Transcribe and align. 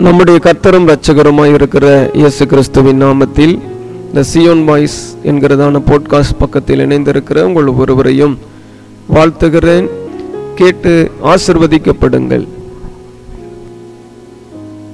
நம்முடைய 0.00 0.38
கர்த்தரும் 0.42 0.88
ரட்சகருமாய் 0.88 1.52
இருக்கிற 1.52 2.10
இயேசு 2.12 2.46
கிறிஸ்துவின் 2.46 3.02
நாமத்தில் 3.02 3.60
இந்த 4.06 4.22
சியோன் 4.34 4.64
வாய்ஸ் 4.64 5.18
என்கிறதான 5.24 5.80
போட்காஸ்ட் 5.86 6.38
பக்கத்தில் 6.38 6.78
இணைந்திருக்கிற 6.78 7.42
உங்கள் 7.42 7.66
ஒருவரையும் 7.66 8.38
வாழ்த்துகிறேன். 9.14 9.88
கேட்டு 10.54 11.10
ஆசிர்வதிக்கப்படுங்கள். 11.24 12.46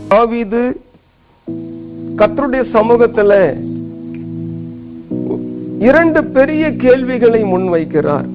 தாவீது 0.08 0.80
கர்த்தருடைய 2.16 2.70
சமூகத்தில் 2.72 3.62
இரண்டு 5.80 6.24
பெரிய 6.24 6.76
கேள்விகளை 6.76 7.42
முன்வைக்கிறார். 7.42 8.28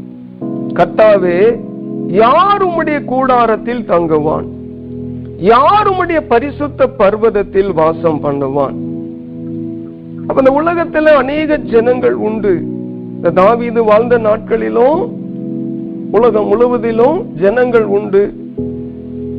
கத்தாவே 0.74 1.60
யார் 2.08 2.68
உம்முடைய 2.68 3.06
கூடாரத்தில் 3.06 3.86
தங்குவான்? 3.88 4.60
யாருடைய 5.42 6.22
பரிசுத்த 6.22 6.88
பர்வதத்தில் 6.88 7.74
வாசம் 7.74 8.24
பண்ணுவான்? 8.24 8.76
அப்ப 10.28 10.44
இந்த 10.44 10.62
உலகத்துல 10.62 11.04
அநேக 11.04 11.58
ஜனங்கள் 11.58 12.14
உண்டு. 12.14 12.62
இந்த 13.16 13.30
தாவீது 13.30 13.84
வாழ்ந்த 13.84 14.18
நாட்களிலும் 14.18 15.12
உலகம் 16.12 16.48
முழுவதிலும் 16.48 17.26
ஜனங்கள் 17.42 17.84
உண்டு. 17.84 18.34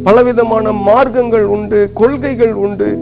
பலவிதமான 0.04 0.72
மார்க்கங்கள் 0.72 1.42
உண்டு 1.42 1.90
கொள்கைகள் 1.94 2.52
உண்டு. 2.52 2.98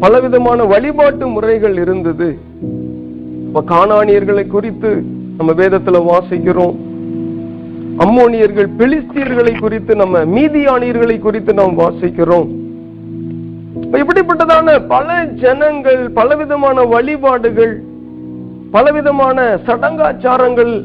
பலவிதமான 0.00 0.64
வழிபாட்டு 0.64 1.28
முறைகள் 1.28 1.76
இருந்தது. 1.76 2.38
இப்ப 3.46 3.62
காணானியர்களை 3.68 4.46
குறித்து 4.46 5.04
நம்ம 5.36 5.52
வேதத்துல 5.52 6.02
வாசிக்கிறோம். 6.12 6.76
அம்மோனியர்கள் 7.98 8.68
பெலிஸ்தியர்களை 8.78 9.60
குறித்து 9.60 9.96
நம்ம 9.96 10.24
மீதியானியர்களை 10.24 11.18
குறித்து 11.18 11.54
நாம் 11.54 11.78
வாசிக்கிறோம். 11.78 12.48
இப்படிப்பட்டதான 13.92 14.86
பல 14.88 15.24
ஜனங்கள் 15.24 16.10
பலவிதமான 16.10 16.82
வழிபாடுகள் 16.82 17.82
பலவிதமான 18.70 19.58
சடங்காச்சாரங்கள் 19.66 20.84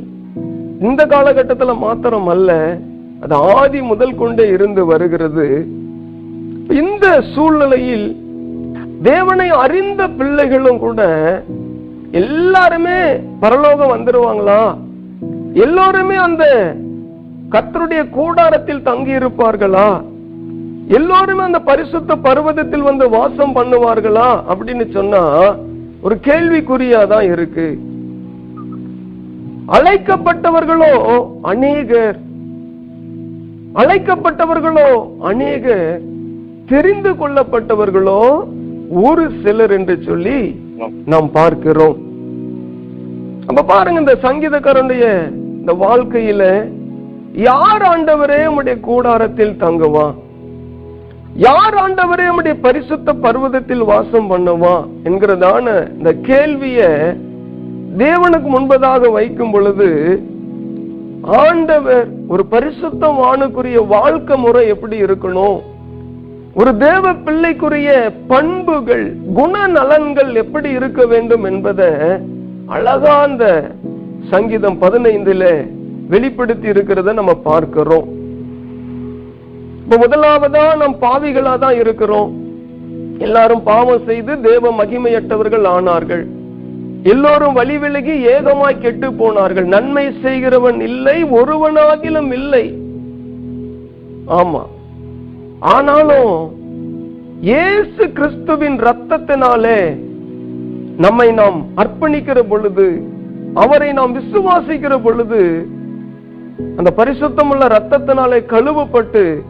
இந்த 0.82 1.06
காலகட்டத்துல 1.06 1.78
மாத்திரம் 1.78 2.28
அல்ல 2.28 2.78
அது 3.22 3.36
ஆதி 3.36 3.82
முதல் 3.82 4.16
கொண்டே 4.16 4.48
இருந்து 4.48 4.86
வருகிறது. 4.86 5.66
இந்த 6.70 7.24
சூழ்நிலையில் 7.36 8.08
தேவனை 9.04 9.50
அறிந்த 9.50 10.08
பிள்ளைகளும் 10.08 10.80
கூட 10.80 11.02
எல்லாருமே 12.12 13.00
பரலோகம் 13.40 13.94
வந்துருவாங்களா? 13.94 14.62
எல்லோருமே 15.54 16.16
அந்த 16.16 16.46
கர்த்தருடைய 17.52 18.10
கூடாரத்தில் 18.10 18.82
தங்கி 18.82 19.12
இருப்பார்களா 19.12 20.04
எல்லோருமே 20.88 21.42
அந்த 21.42 21.60
பரிசுத்த 21.60 22.16
பர்வதத்தில் 22.16 22.82
வந்து 22.82 23.10
வாசம் 23.10 23.56
பண்ணுவார்களா? 23.56 24.44
அப்படின்னு 24.50 24.92
சொன்னா 24.92 25.56
ஒரு 26.02 26.18
கேள்விக்குறியாதான் 26.24 27.32
இருக்கு. 27.32 27.80
அழைக்கப்பட்டவர்களோ 29.68 31.30
அநேகர். 31.42 32.20
அழைக்கப்பட்டவர்களோ 33.76 35.18
அநேகர். 35.20 36.02
தெரிந்து 36.68 37.12
கொள்ளப்பட்டவர்களோ 37.14 38.44
ஒரு 38.90 39.32
சிலர் 39.44 39.72
என்று 39.72 40.02
சொல்லி 40.06 40.60
நாம் 41.06 41.32
பார்க்கிறோம். 41.32 41.98
அப்ப 43.48 43.64
பாருங்க 43.64 44.00
இந்த 44.00 44.18
சங்கீதக்காரனுடைய 44.22 45.32
இந்த 45.36 45.74
வாழ்க்கையில 45.74 46.70
யார் 47.34 47.84
ஆண்டவரே 47.84 48.46
உம்முடைய 48.46 48.80
கூடாரத்தில் 48.80 49.56
தங்குவான் 49.56 50.16
யார் 51.36 51.76
ஆண்டவரே 51.76 52.26
உம்முடைய 52.30 52.60
பரிசுத்த 52.62 53.14
பர்வதத்தில் 53.14 53.84
வாசம் 53.84 54.32
பண்ணுவான் 54.32 54.86
என்கிறதான 55.04 55.66
இந்த 55.98 56.12
கேள்விய 56.22 56.82
தேவனுக்கு 57.98 58.50
முன்பதாக 58.50 59.12
வைக்கும் 59.12 59.52
பொழுது 59.52 59.90
ஆண்டவர் 61.40 62.08
ஒரு 62.28 62.46
பரிசுத்தமானுக்குரிய 62.52 63.88
வாழ்க்கை 63.88 64.38
முறை 64.38 64.68
எப்படி 64.68 65.04
இருக்கணும்? 65.04 65.60
ஒரு 66.56 66.78
தேவ 66.78 67.14
பிள்ளைக்குரிய 67.14 67.90
பண்புகள் 68.28 69.06
குணநலன்கள் 69.36 70.34
எப்படி 70.34 70.70
இருக்க 70.70 71.06
வேண்டும் 71.06 71.44
என்பதை 71.44 71.90
அழகா 72.68 73.22
அந்த 73.22 73.46
சங்கீதம் 74.30 74.82
பதினைந்துல 74.82 75.46
வெளிப்படுத்தி 76.14 76.68
இருக்கிறத 76.74 77.14
நம்ம 77.20 77.34
பார்க்கிறோம். 77.48 78.08
இப்ப 79.84 79.98
முதலாவதா 80.04 80.64
நாம் 80.82 80.96
பாவிகளா 81.06 81.54
தான் 81.64 81.78
இருக்கிறோம். 81.84 82.30
எல்லாரும் 83.26 83.64
பாவம் 83.64 84.06
செய்து 84.10 84.34
தேவ 84.42 84.72
மகிமையற்றவர்கள் 84.80 85.66
ஆனார்கள். 85.76 86.24
எல்லோரும் 87.12 87.58
வழி 87.60 87.76
விலகி 87.84 88.16
ஏகமாய் 88.34 88.82
கெட்டு 88.82 89.08
போனார்கள். 89.22 89.68
நன்மை 89.76 90.06
செய்கிறவன் 90.24 90.80
இல்லை 90.90 91.18
ஒருவனாகிலும் 91.40 92.32
இல்லை. 92.40 92.66
ஆமா. 94.40 94.64
ஆனாலும் 95.76 96.34
இயேசு 97.50 98.04
கிறிஸ்துவின் 98.18 98.78
ரத்தத்தினாலே 98.88 99.80
நம்மை 101.06 101.28
நாம் 101.42 101.60
அர்ப்பணிக்கிற 101.82 102.40
பொழுது 102.50 102.88
அவரை 103.64 103.92
நாம் 104.00 104.16
விசுவாசிக்கிற 104.18 104.96
பொழுது 105.06 105.42
அந்த 106.76 106.94
பரிசுத்தமுள்ள 106.98 107.66
ரத்தத்தினாலே 107.76 108.40
கழுவப்பட்டு 108.54 109.42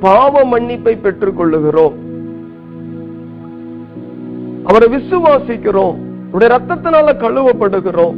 பாவ 0.00 0.44
மன்னிப்பை 0.44 0.98
பெற்றுக் 1.00 1.40
கொள்ளுகிறோம் 1.40 2.02
அவரை 4.64 4.88
விசுவாசிக்கிறோம். 4.96 5.96
ரத்தத்தினால 6.32 7.08
கழுவப்படுகிறோம். 7.24 8.16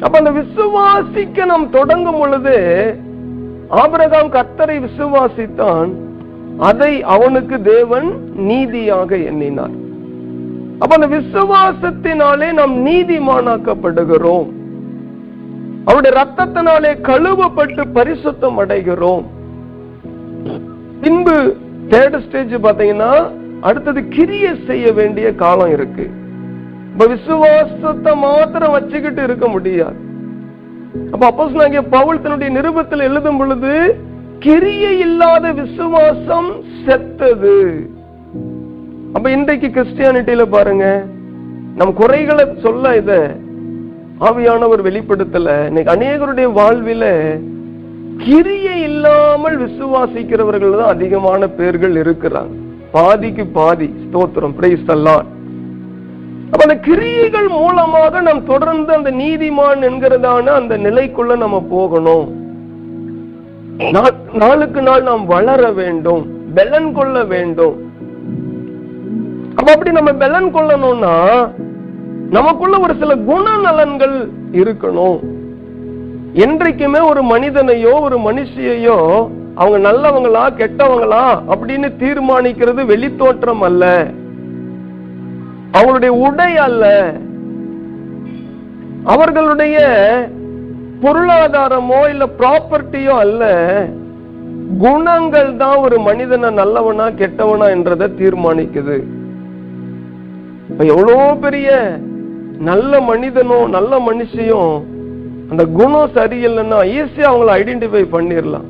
அப்ப 0.00 0.18
அந்த 0.18 0.30
விசுவாசிக்க 0.30 1.44
நாம் 1.44 1.70
தொடங்கும் 1.70 2.18
பொழுது 2.18 2.56
ஆபிரகாம் 3.68 4.32
கத்தரை 4.32 4.88
விசுவாசித்தான் 4.88 5.90
அதை 6.58 7.02
அவனுக்கு 7.02 7.62
தேவன் 7.62 8.34
நீதியாக 8.34 9.16
எண்ணினார். 9.16 9.76
அப்ப 10.78 10.94
அந்த 10.94 11.16
விசுவாசத்தினாலே 11.16 12.52
நாம் 12.52 12.86
நீதிமானாக்கப்படுகிறோம். 12.86 14.50
அவருடைய 15.90 16.12
ரத்தத்தினாலே 16.20 16.90
கழுவப்பட்டு 17.10 17.82
பரிசுத்தம் 17.98 18.58
அடைகிறோம். 18.62 19.24
பின்பு 21.02 21.36
தேர்ட் 21.92 22.18
ஸ்டேஜ் 22.26 22.54
பாத்தீங்கன்னா 22.66 23.12
அடுத்தது 23.68 24.00
கிரிய 24.16 24.46
செய்ய 24.68 24.86
வேண்டிய 24.98 25.28
காலம் 25.42 25.72
இருக்கு. 25.76 26.06
இப்ப 26.92 27.06
விசுவாசத்தை 27.14 28.12
மாத்திரம் 28.26 28.74
வச்சுக்கிட்டு 28.76 29.22
இருக்க 29.28 29.48
முடியாது. 29.54 29.98
அப்ப 31.12 31.22
அப்போஸ் 31.30 31.60
நாங்க 31.62 31.82
பவுல் 31.96 32.22
தன்னுடைய 32.22 32.50
நிருபத்தில் 32.58 33.06
எழுதும் 33.08 33.38
பொழுது 33.40 33.74
கிரியை 34.46 34.92
இல்லாத 35.06 35.52
விசுவாசம் 35.62 36.50
செத்தது. 36.84 37.58
அப்ப 39.16 39.26
இன்றைக்கு 39.36 39.68
கிறிஸ்டியானிட்டியில 39.76 40.44
பாருங்க 40.56 40.86
நம் 41.78 41.98
குறைகளை 42.00 42.44
சொல்ல 42.64 42.96
இதை 43.00 43.20
ஆவியானவர் 44.28 44.80
வெளிப்படுத்தல. 44.86 45.50
இன்னைக்கு 45.66 45.92
அநேகருடைய 45.92 46.46
வாழ்வில 46.58 47.04
கிரியை 48.24 48.74
இல்லாமல் 48.88 49.56
விசுவாசிக்கிறவர்கள் 49.62 50.74
தான் 50.80 50.92
அதிகமான 50.94 51.48
பேர்கள் 51.58 51.94
இருக்கிறாங்க. 52.02 52.54
பாதிக்கு 52.96 53.44
பாதி. 53.58 53.88
ஸ்தோத்திரம். 54.04 54.54
பிரைஸ் 54.58 54.90
அப்ப 56.52 56.60
அந்த 56.66 56.76
கிரியைகள் 56.88 57.48
மூலமாக 57.48 58.20
நாம் 58.26 58.42
தொடர்ந்து 58.52 58.92
அந்த 58.98 59.10
நீதிமான் 59.22 59.82
என்கிறதான 59.88 60.46
அந்த 60.60 60.76
நிலைக்குள்ள 60.86 61.36
நம்ம 61.44 61.60
போகணும். 61.74 62.28
நாளுக்கு 64.42 64.80
நாள் 64.88 65.08
நாம் 65.10 65.24
வளர 65.34 65.70
வேண்டும். 65.80 66.22
பெலன் 66.56 66.92
கொள்ள 66.98 67.24
வேண்டும். 67.34 67.76
அப்ப 69.58 69.68
அப்படி 69.72 69.90
நம்ம 69.98 70.12
பெலன் 70.24 70.54
கொள்ளணும்னா 70.56 71.14
நமக்குள்ள 72.30 72.78
ஒரு 72.78 72.94
சில 72.98 73.14
குணநலன்கள் 73.14 74.28
இருக்கணும். 74.52 75.18
என்றைக்குமே 76.32 76.98
ஒரு 76.98 77.22
மனிதனையோ 77.22 78.00
ஒரு 78.00 78.18
மனுஷியையோ 78.18 79.28
அவங்க 79.54 79.78
நல்லவங்களா 79.90 80.44
கெட்டவங்களா 80.58 81.24
அப்படின்னு 81.52 81.88
தீர்மானிக்கிறது 81.98 82.82
வெளித்தோற்றம் 82.92 83.60
அல்ல. 83.60 83.84
அவங்களுடைய 85.72 86.08
உடை 86.08 86.56
அல்ல. 86.56 86.84
அவர்களுடைய 89.04 89.78
பொருளாதாரமோ 91.02 92.08
இல்ல 92.08 92.28
ப்ராப்பர்ட்டியோ 92.38 93.16
அல்ல. 93.18 93.42
குணங்கள் 94.78 95.56
தான் 95.56 95.76
ஒரு 95.76 95.98
மனிதனை 95.98 96.50
நல்லவனா 96.50 97.06
கெட்டவனா 97.10 97.68
என்றதை 97.68 98.06
தீர்மானிக்குது. 98.18 98.98
எவ்வளோ 100.78 101.36
பெரிய 101.40 101.70
நல்ல 102.60 103.00
மனிதனும் 103.00 103.70
நல்ல 103.70 103.98
மனுஷியும் 103.98 104.82
அந்த 105.50 105.64
குணம் 105.64 106.10
சரியில்லைன்னா 106.14 106.84
ஈஸியா 106.84 107.24
அவங்கள 107.24 107.50
ஐடென்டிஃபை 107.50 108.06
பண்ணிடலாம் 108.12 108.64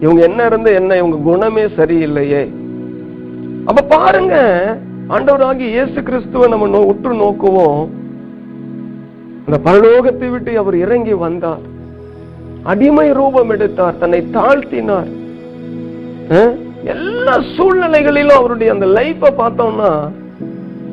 இவங்க 0.00 0.22
என்ன 0.22 0.46
இருந்து 0.46 0.74
என்ன 0.74 0.96
இவங்க 0.96 1.16
குணமே 1.16 1.62
சரியில்லையே. 1.62 2.52
அப்ப 3.64 3.82
பாருங்க 3.82 4.34
ஆண்டவராகி 5.08 5.58
இயேசு 5.58 6.02
கிறிஸ்துவ 6.02 6.48
நம்ம 6.48 6.66
நோ- 6.66 6.84
உற்று 6.84 7.14
நோக்குவோம். 7.14 7.88
அந்த 9.46 9.70
பரலோகத்தை 9.70 10.30
விட்டு 10.30 10.58
அவர் 10.58 10.76
இறங்கி 10.76 11.12
வந்தார். 11.12 11.58
அடிமை 12.62 13.12
ரூபம் 13.12 13.50
எடுத்தார் 13.50 13.98
தன்னை 13.98 14.26
தாழ்த்தினார். 14.32 15.10
எல்லா 16.84 17.38
சூழ்நிலைகளிலும் 17.38 18.32
அவருடைய 18.32 18.72
அந்த 18.72 18.86
லைஃப 18.86 19.26
பார்த்தோம்னா 19.38 20.10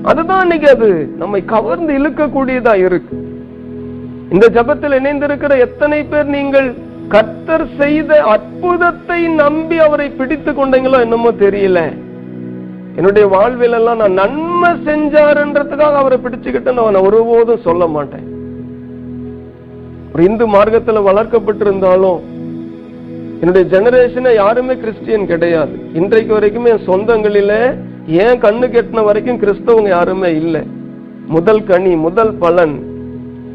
அதுதான் 0.09 0.44
இன்னைக்கு 0.45 0.68
அது. 0.75 0.89
நம்மை 1.21 1.39
கவர்ந்து 1.54 1.92
இழுக்கக்கூடியதா 2.00 2.74
இருக்கு. 2.88 3.18
இந்த 4.33 4.45
ஜபத்தில் 4.57 4.98
இணைந்திருக்கிற 5.00 5.54
எத்தனை 5.68 6.00
பேர் 6.12 6.33
நீங்கள் 6.36 6.68
கர்த்தர் 7.13 7.65
செய்த 7.81 8.12
அற்புதத்தை 8.36 9.19
நம்பி 9.44 9.77
அவரை 9.86 10.07
பிடித்து 10.19 10.51
கொண்டீங்களோ 10.51 10.98
என்னமோ 11.06 11.30
தெரியல. 11.44 11.81
என்னுடைய 13.00 13.25
வாழ்வில் 13.33 13.75
எல்லாம் 13.80 14.01
நான் 14.01 14.19
நன்மை 14.21 14.71
செஞ்சாருன்றதுக்காக 14.88 15.98
அவரை 16.01 16.18
பிடிச்சுக்கிட்டு 16.24 16.71
நான் 16.77 17.06
ஒருபோதும் 17.07 17.65
சொல்ல 17.68 17.86
மாட்டேன். 17.95 18.25
ஒரு 20.13 20.24
இந்து 20.30 20.45
மார்க்கத்துல 20.56 21.01
வளர்க்கப்பட்டிருந்தாலும் 21.09 22.19
என்னுடைய 23.42 23.63
ஜெனரேஷனை 23.74 24.31
யாருமே 24.44 24.75
கிறிஸ்டியன் 24.83 25.30
கிடையாது. 25.31 25.75
இன்றைக்கு 26.00 26.31
வரைக்குமே 26.38 26.71
என் 26.75 26.88
சொந்தங்களில 26.89 27.54
ஏன் 28.07 28.42
கண்ணு 28.42 28.68
கெட்டின 28.68 29.04
வரைக்கும் 29.04 29.39
கிறிஸ்தவங்க 29.39 29.88
யாருமே 29.88 30.30
இல்லை? 30.36 30.62
முதல் 31.27 31.63
கனி 31.63 31.95
முதல் 31.95 32.33
பலன். 32.33 32.83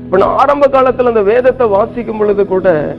இப்ப 0.04 0.16
நான் 0.16 0.36
ஆரம்ப 0.36 0.66
காலத்துல 0.66 1.06
அந்த 1.06 1.22
வேதத்தை 1.22 1.66
வாசிக்கும் 1.66 2.18
பொழுது 2.18 2.46
கூட 2.46 2.96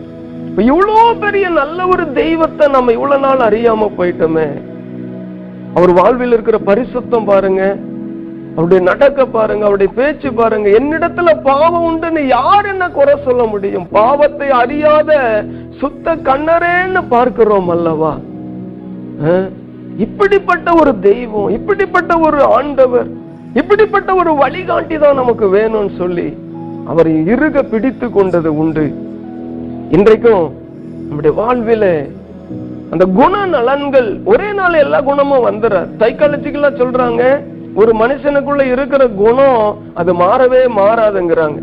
இவ்வளோ 0.58 1.20
பெரிய 1.20 1.50
நல்ல 1.50 1.88
ஒரு 1.88 2.14
தெய்வத்தை 2.14 2.68
நம்ம 2.68 2.92
இவ்வளவு 2.92 3.22
நாள் 3.22 3.38
அறியாம 3.38 3.92
போயிட்டோமே. 3.98 4.48
அவர் 5.74 5.92
வாழ்வில் 5.94 6.32
இருக்கிற 6.32 6.58
பரிசுத்தம் 6.58 7.26
பாருங்க. 7.26 7.76
அவருடைய 8.56 8.84
நடக்க 8.84 9.26
பாருங்க 9.26 9.64
அவருடைய 9.64 9.94
பேச்சு 9.94 10.34
பாருங்க. 10.34 10.70
என்னிடத்துல 10.70 11.42
பாவம் 11.44 11.84
உண்டுன்னு 11.84 12.20
யார் 12.28 12.66
என்ன 12.66 12.90
குறை 12.90 13.16
சொல்ல 13.24 13.44
முடியும்? 13.44 13.88
பாவத்தை 13.92 14.50
அறியாத 14.50 15.44
சுத்த 15.80 16.16
கண்ணரேன்னு 16.16 17.04
பார்க்கிறோம் 17.10 17.70
அல்லவா? 17.70 18.18
அஹ்? 19.24 19.50
இப்படிப்பட்ட 20.06 20.68
ஒரு 20.82 21.00
தெய்வம் 21.00 21.50
இப்படிப்பட்ட 21.50 22.18
ஒரு 22.20 22.40
ஆண்டவர் 22.58 23.10
இப்படிப்பட்ட 23.60 24.16
ஒரு 24.16 24.32
வழிகாட்டி 24.36 24.98
தான் 24.98 25.20
நமக்கு 25.22 25.46
வேணும்னு 25.56 25.98
சொல்லி 25.98 26.28
அவரை 26.92 27.12
இறுக 27.34 27.64
பிடித்து 27.64 28.08
கொண்டது 28.12 28.50
உண்டு. 28.56 28.86
இன்றைக்கும் 29.90 30.46
நம்முடைய 31.08 31.34
வாழ்வில 31.40 31.86
அந்த 32.92 33.06
குண 33.20 33.46
நலன்கள் 33.46 34.10
ஒரே 34.32 34.54
நாள் 34.54 34.82
எல்லா 34.84 35.02
குணமும் 35.02 35.46
வந்துற 35.50 35.76
சைக்காலஜிக்கலா 36.02 36.72
சொல்றாங்க 36.82 37.24
ஒரு 37.82 37.92
மனுஷனுக்குள்ள 38.02 38.64
இருக்கிற 38.74 39.04
குணம் 39.08 39.62
அது 39.94 40.14
மாறவே 40.14 40.64
மாறாதுங்கிறாங்க. 40.80 41.60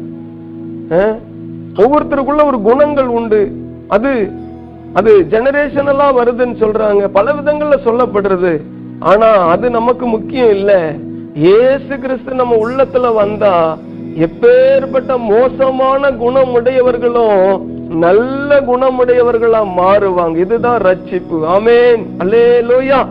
ஒவ்வொருத்தருக்குள்ள 1.83 2.45
ஒரு 2.51 2.61
குணங்கள் 2.61 3.11
உண்டு. 3.19 3.43
அது 3.89 4.11
அது 4.93 5.27
ஜெனரேஷனலா 5.31 6.07
வருதுன்னு 6.19 6.57
சொல்றாங்க. 6.63 7.07
பல 7.07 7.33
விதங்கள்ல 7.33 7.77
சொல்லப்படுறது. 7.85 8.61
ஆனா 8.99 9.27
அது 9.27 9.71
நமக்கு 9.71 10.07
முக்கியம் 10.07 10.51
இல்ல. 10.51 10.95
இயேசு 11.35 11.99
கிறிஸ்து 12.01 12.35
நம்ம 12.35 12.57
உள்ளத்துல 12.57 13.15
வந்தா 13.15 13.79
எப்பேற்பட்ட 14.19 15.19
மோசமான 15.19 16.11
குணமுடையவர்களும் 16.11 17.61
நல்ல 17.89 18.61
குணமுடையவர்களா 18.61 19.63
மாறுவாங்க. 19.77 20.37
இதுதான் 20.37 20.81
ரட்சிப்பு. 20.81 21.45
ஆமென். 21.45 22.07
அல்லேலூயா. 22.19 23.07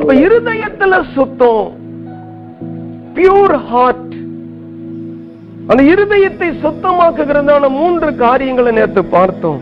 அப்ப 0.00 0.14
இருதயத்துல 0.14 1.02
சுத்தம். 1.14 1.72
பியூர் 3.14 3.56
ஹார்ட் 3.64 4.14
அந்த 5.70 5.82
இருதயத்தை 5.92 6.48
சுத்தமாக்குகிறதான 6.62 7.68
மூன்று 7.80 8.08
காரியங்களை 8.22 8.72
நேற்று 8.78 9.02
பார்த்தோம். 9.16 9.60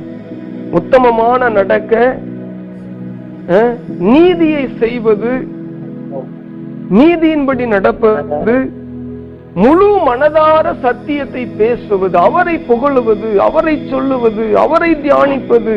உத்தமமான 0.79 1.49
நடக்க 1.59 1.93
நீதியை 4.13 4.65
செய்வது 4.83 5.33
நீதியின்படி 6.99 7.65
நடப்பது 7.75 8.57
முழு 9.63 9.89
மனதார 10.09 10.67
சத்தியத்தை 10.85 11.43
பேசுவது 11.61 12.17
அவரை 12.27 12.57
புகழுவது 12.71 13.31
அவரை 13.47 13.75
சொல்லுவது 13.93 14.45
அவரை 14.65 14.91
தியானிப்பது. 15.05 15.75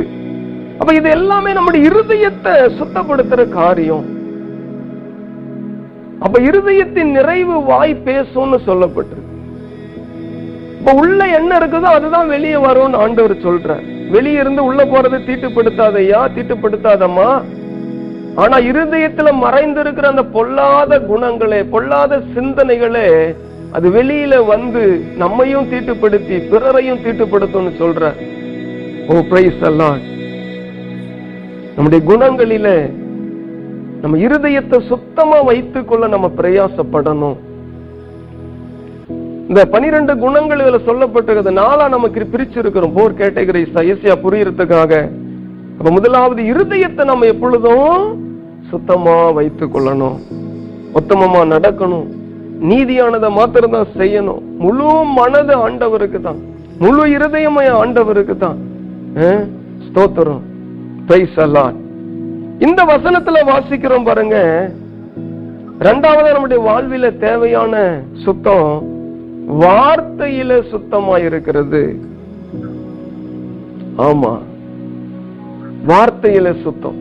அப்ப 0.79 0.89
இது 0.99 1.09
எல்லாமே 1.17 1.51
நம்முடைய 1.57 1.83
இருதயத்தை 1.89 2.55
சுத்தப்படுத்துற 2.79 3.41
காரியம். 3.59 4.05
அப்ப 6.25 6.35
இருதயத்தின் 6.49 7.13
நிறைவு 7.19 7.55
வாய் 7.71 7.95
பேசும்னு 8.09 8.59
சொல்லப்பட்டிருக்கு. 8.69 9.24
இப்ப 10.85 10.97
உள்ள 11.01 11.27
என்ன 11.27 11.57
இருக்குதோ 11.57 11.91
அதுதான் 11.97 12.27
வெளியே 12.27 12.55
வரும்னு 12.55 12.97
ஆண்டவர் 12.97 13.33
சொல்ற 13.37 13.69
வெளியே 14.09 14.39
இருந்து 14.39 14.63
உள்ள 14.63 14.85
போறது 14.85 15.17
தீட்டுப்படுத்தாதையா? 15.27 16.19
தீட்டுப்படுத்தாதம்மா? 16.35 17.29
ஆனா 18.35 18.57
இருதயத்துல 18.57 19.31
மறைந்திருக்கிற 19.43 20.01
அந்த 20.01 20.23
பொல்லாத 20.23 20.99
குணங்களே 20.99 21.69
பொல்லாத 21.69 22.21
சிந்தனைகளே 22.35 23.35
அது 23.71 23.89
வெளியில 23.89 24.45
வந்து 24.45 24.83
நம்மையும் 25.17 25.71
தீட்டுப்படுத்தி 25.71 26.37
பிறரையும் 26.51 27.03
தீட்டுப்படுத்தும்னு 27.05 27.73
சொல்ற 27.79 28.13
ஓ 29.07 29.23
பிரைஸ் 29.29 29.61
எல்லாம் 29.61 29.99
நம்முடைய 31.75 32.01
குணங்களில 32.11 32.67
நம்ம 34.01 34.17
இருதயத்தை 34.17 34.87
சுத்தமா 34.87 35.41
வைத்துக் 35.41 35.87
கொள்ள 35.87 36.07
நம்ம 36.07 36.31
பிரயாசப்படணும். 36.37 37.37
இந்த 39.49 39.61
பனிரெண்டு 39.73 40.13
குணங்கள் 40.17 40.61
இதுல 40.63 40.77
சொல்லப்பட்டிருக்கிறது. 40.85 41.51
நாளா 41.61 41.85
நமக்கு 41.95 42.27
பிரிச்சிருக்கிறோம். 42.33 42.93
போர் 42.95 43.19
கேட்டகரிஸ் 43.19 43.75
ஐசியா 43.81 44.15
புரியறதுக்காக. 44.23 44.93
அப்ப 45.77 45.89
முதலாவது 45.97 46.41
இருதயத்தை 46.51 47.03
நம்ம 47.09 47.25
எப்பொழுதும் 47.33 48.23
சுத்தமா 48.69 49.15
வைத்துக் 49.37 49.73
கொள்ளணும். 49.75 50.17
உத்தமமா 50.99 51.41
நடக்கணும். 51.53 52.07
நீதியானதை 52.69 53.29
மாத்திரம் 53.37 53.75
தான் 53.75 53.93
செய்யணும். 53.97 54.41
முழு 54.63 54.89
மனது 55.17 55.53
ஆண்டவருக்கு 55.67 56.19
தான். 56.27 56.39
முழு 56.83 57.03
இருதயமய 57.15 57.69
ஆண்டவருக்கு 57.81 58.35
தான். 58.37 58.57
ஸ்தோத்திரம். 59.85 60.43
இந்த 62.65 62.81
வசனத்துல 62.93 63.37
வாசிக்கிறோம் 63.51 64.07
பாருங்க. 64.09 64.37
ரெண்டாவது 65.87 66.29
நம்முடைய 66.33 66.59
வாழ்வில 66.67 67.05
தேவையான 67.23 67.75
சுத்தம் 68.25 68.93
வார்த்தையில 69.47 70.69
சுத்தமா 70.69 71.17
இருக்கிறது 71.17 71.99
ஆமா. 73.97 74.37
வார்த்தையில 75.87 76.61
சுத்தம். 76.61 76.97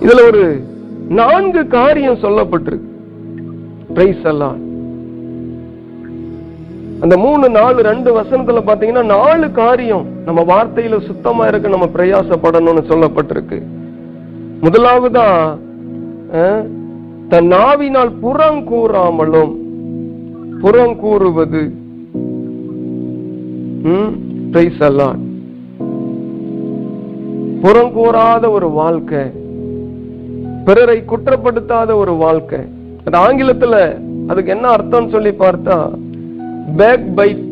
இதுல 0.00 0.26
ஒரு 0.26 0.62
நான்கு 1.08 1.66
காரியம் 1.66 2.16
சொல்லப்பட்டிருக்கு. 2.16 2.88
பிரைஸ் 3.94 4.22
எல்லாம் 4.22 4.66
அந்த 7.00 7.16
மூணு 7.16 7.48
நாலு 7.48 7.82
ரெண்டு 7.82 8.20
வசனத்துல 8.20 8.60
பாத்தீங்கன்னா 8.66 9.04
நாலு 9.04 9.52
காரியம் 9.52 10.06
நம்ம 10.24 10.42
வார்த்தையில 10.42 11.06
சுத்தமா 11.06 11.46
இருக்க 11.46 11.68
நம்ம 11.68 11.86
பிரயாசப்படணும்னு 11.86 12.84
சொல்லப்பட்டிருக்கு. 12.88 13.62
முதலாவதா 14.62 15.58
அஹ், 16.32 16.77
தன் 17.28 17.46
நாவினால் 17.46 18.12
புறங்கூறாமலும் 18.22 19.54
புறங்கூறுவது 20.62 21.62
ம், 23.88 24.12
praise 24.52 24.78
the 24.78 24.90
Lord. 24.90 25.18
புறங்கூறாத 27.62 28.50
ஒரு 28.50 28.70
வாழ்க்கை 28.70 29.22
பிறரை 30.64 31.02
குற்றப்படுத்தாத 31.02 31.90
ஒரு 31.94 32.12
வாழ்க்கை. 32.16 32.60
அது 33.04 33.16
ஆங்கிலத்துல 33.18 33.74
அதுக்கு 34.28 34.50
என்ன 34.50 34.66
அர்த்தம்னு 34.68 35.10
சொல்லி 35.10 35.30
பார்த்தா 35.38 35.76
பேக் 36.76 37.06
பைட் 37.16 37.44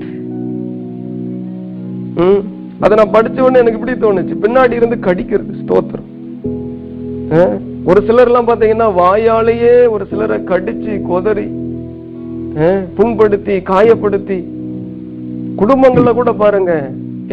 அதை 2.81 2.95
நான் 2.97 3.15
படிச்ச 3.15 3.39
உடனே 3.41 3.59
எனக்கு 3.59 3.79
இப்படி 3.79 3.95
தோணுச்சு. 4.01 4.35
பின்னாடி 4.45 4.73
இருந்து 4.73 4.97
கடிக்கிறது 5.07 5.55
ஸ்தோத்திரம். 5.63 6.09
அஹ், 7.31 7.57
ஒரு 7.91 8.01
சிலர் 8.07 8.29
எல்லாம் 8.29 8.49
பாத்தீங்கன்னா 8.49 8.89
வாயாலேயே 9.01 9.75
ஒரு 9.95 10.05
சிலரை 10.11 10.37
கடிச்சு 10.51 10.93
கொதறி 11.09 11.47
புண்படுத்தி 12.97 13.57
காயப்படுத்தி 13.71 14.39
குடும்பங்கள்ல 15.61 16.13
கூட 16.19 16.31
பாருங்க 16.43 16.73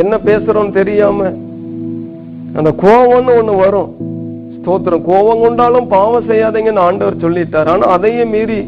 என்ன 0.01 0.13
பேசுறோம் 0.27 0.75
தெரியாம 0.79 1.19
அந்த 2.57 2.72
கோவம்னு 2.83 3.33
ஒண்ணு 3.39 3.53
வரும். 3.63 3.91
ஸ்தோத்திரம். 4.55 5.05
கோவம் 5.10 5.41
கொண்டாலும் 5.43 5.88
பாவம் 5.93 6.27
செய்யாதீங்கன்னு 6.29 6.83
ஆண்டவர் 6.88 7.24
சொல்லிட்டார். 7.24 7.69
ஆனா 7.74 7.86
அதையும் 7.95 8.33
மீறி 8.33 8.60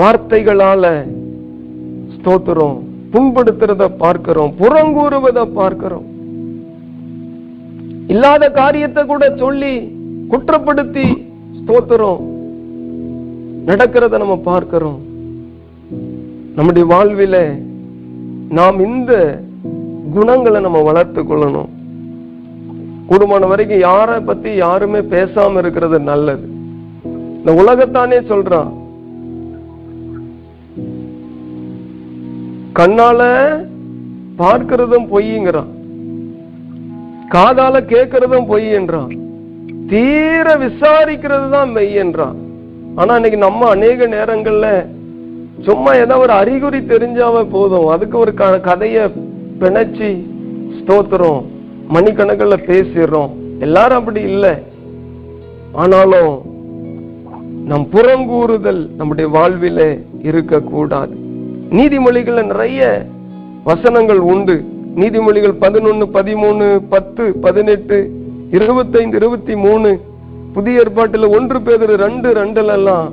வார்த்தைகளால 0.00 0.84
ஸ்தோத்திரம். 2.14 2.76
புண்படுத்துறத 3.14 3.88
பார்க்கிறோம். 4.04 4.52
புறங்கூறுவதை 4.60 5.44
பார்க்கிறோம். 5.58 6.06
இல்லாத 8.12 8.44
காரியத்தை 8.60 9.02
கூட 9.10 9.24
சொல்லி 9.42 9.74
குற்றப்படுத்தி 10.32 11.26
ஸ்தோத்திரம். 11.58 12.20
நடக்கிறத 13.66 14.10
நம்ம 14.10 14.36
பார்க்கிறோம். 14.36 15.00
நம்முடைய 16.54 16.94
வாழ்வில 16.94 17.62
நாம் 18.48 18.80
இந்த 18.80 19.40
குணங்களை 20.12 20.60
நம்ம 20.60 20.82
வளர்த்து 20.82 21.22
கொள்ளணும். 21.22 21.68
கூடுமான 23.10 23.48
வரைக்கும் 23.48 23.78
யாரை 23.78 24.20
பத்தி 24.20 24.54
யாருமே 24.54 24.98
பேசாம 24.98 25.58
இருக்கிறது 25.58 26.00
நல்லது. 26.00 26.48
இந்த 27.04 27.52
உலகத்தானே 27.52 28.32
சொல்றான். 28.32 28.72
கண்ணால 32.78 33.22
பார்க்கிறதும் 34.38 35.08
பொய்ங்கிறான். 35.12 35.72
காதால 37.28 37.80
கேட்கறதும் 37.80 38.50
பொய்ன்றான் 38.52 39.21
தீர 39.92 40.42
விசாரிக்கிறது 40.42 41.50
தான் 41.50 41.70
மெய் 41.70 41.94
என்றான். 41.94 42.36
ஆனா 42.94 43.14
இன்னைக்கு 43.14 43.38
நம்ம 43.38 43.68
அநேக 43.68 44.06
நேரங்கள்ல 44.06 44.86
சும்மா 45.62 45.94
ஏதோ 45.94 46.18
ஒரு 46.18 46.32
அறிகுறி 46.32 46.78
தெரிஞ்சாவே 46.78 47.46
போதும். 47.50 47.86
அதுக்கு 47.86 48.18
ஒரு 48.18 48.34
க- 48.34 48.60
கதைய 48.62 49.10
பிணைச்சி 49.60 50.22
ஸ்தோத்திரம் 50.70 51.44
மணிக்கணக்கில் 51.94 52.62
பேசிடுறோம். 52.66 53.30
எல்லாரும் 53.60 53.98
அப்படி 53.98 54.20
இல்லை. 54.20 54.50
ஆனாலும் 55.72 56.42
நம் 57.66 57.88
புறங்கூறுதல் 57.92 58.88
நம்முடைய 58.96 59.30
வாழ்விலே 59.30 60.00
இருக்கக்கூடாது. 60.22 61.16
நீதிமொழிகள்ல 61.70 62.44
நிறைய 62.44 63.06
வசனங்கள் 63.64 64.18
உண்டு. 64.18 64.64
நீதிமொழிகள் 64.96 65.54
பதினொன்னு 65.60 66.06
பதிமூணு 66.12 66.80
பத்து 66.88 67.32
பதினெட்டு 67.40 68.21
இருபத்தைந்து 68.52 69.16
இருபத்தி 69.16 69.56
மூணு 69.56 70.00
புதிய 70.52 70.80
ஏற்பாட்டுல 70.80 71.28
ஒன்று 71.28 71.62
பேதர் 71.62 71.96
ரெண்டு 71.96 72.32
ரெண்டுல 72.32 72.66
எல்லாம் 72.66 73.12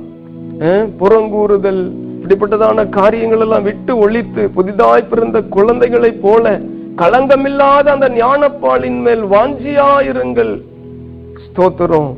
புறங்கூறுதல் 1.00 1.90
இப்படிப்பட்டதான 2.22 2.88
காரியங்கள் 2.88 3.40
எல்லாம் 3.40 3.62
விட்டு 3.62 3.98
ஒழித்து 3.98 4.50
புதிதாய் 4.50 5.06
பிறந்த 5.10 5.42
குழந்தைகளைப் 5.42 6.22
போல 6.22 6.60
களங்கமில்லாத 6.96 7.86
அந்த 7.86 8.08
ஞானப்பாலின் 8.08 9.00
மேல் 9.00 9.24
வாஞ்சியாயிருங்கள். 9.24 10.60
ஸ்தோத்திரம். 11.46 12.14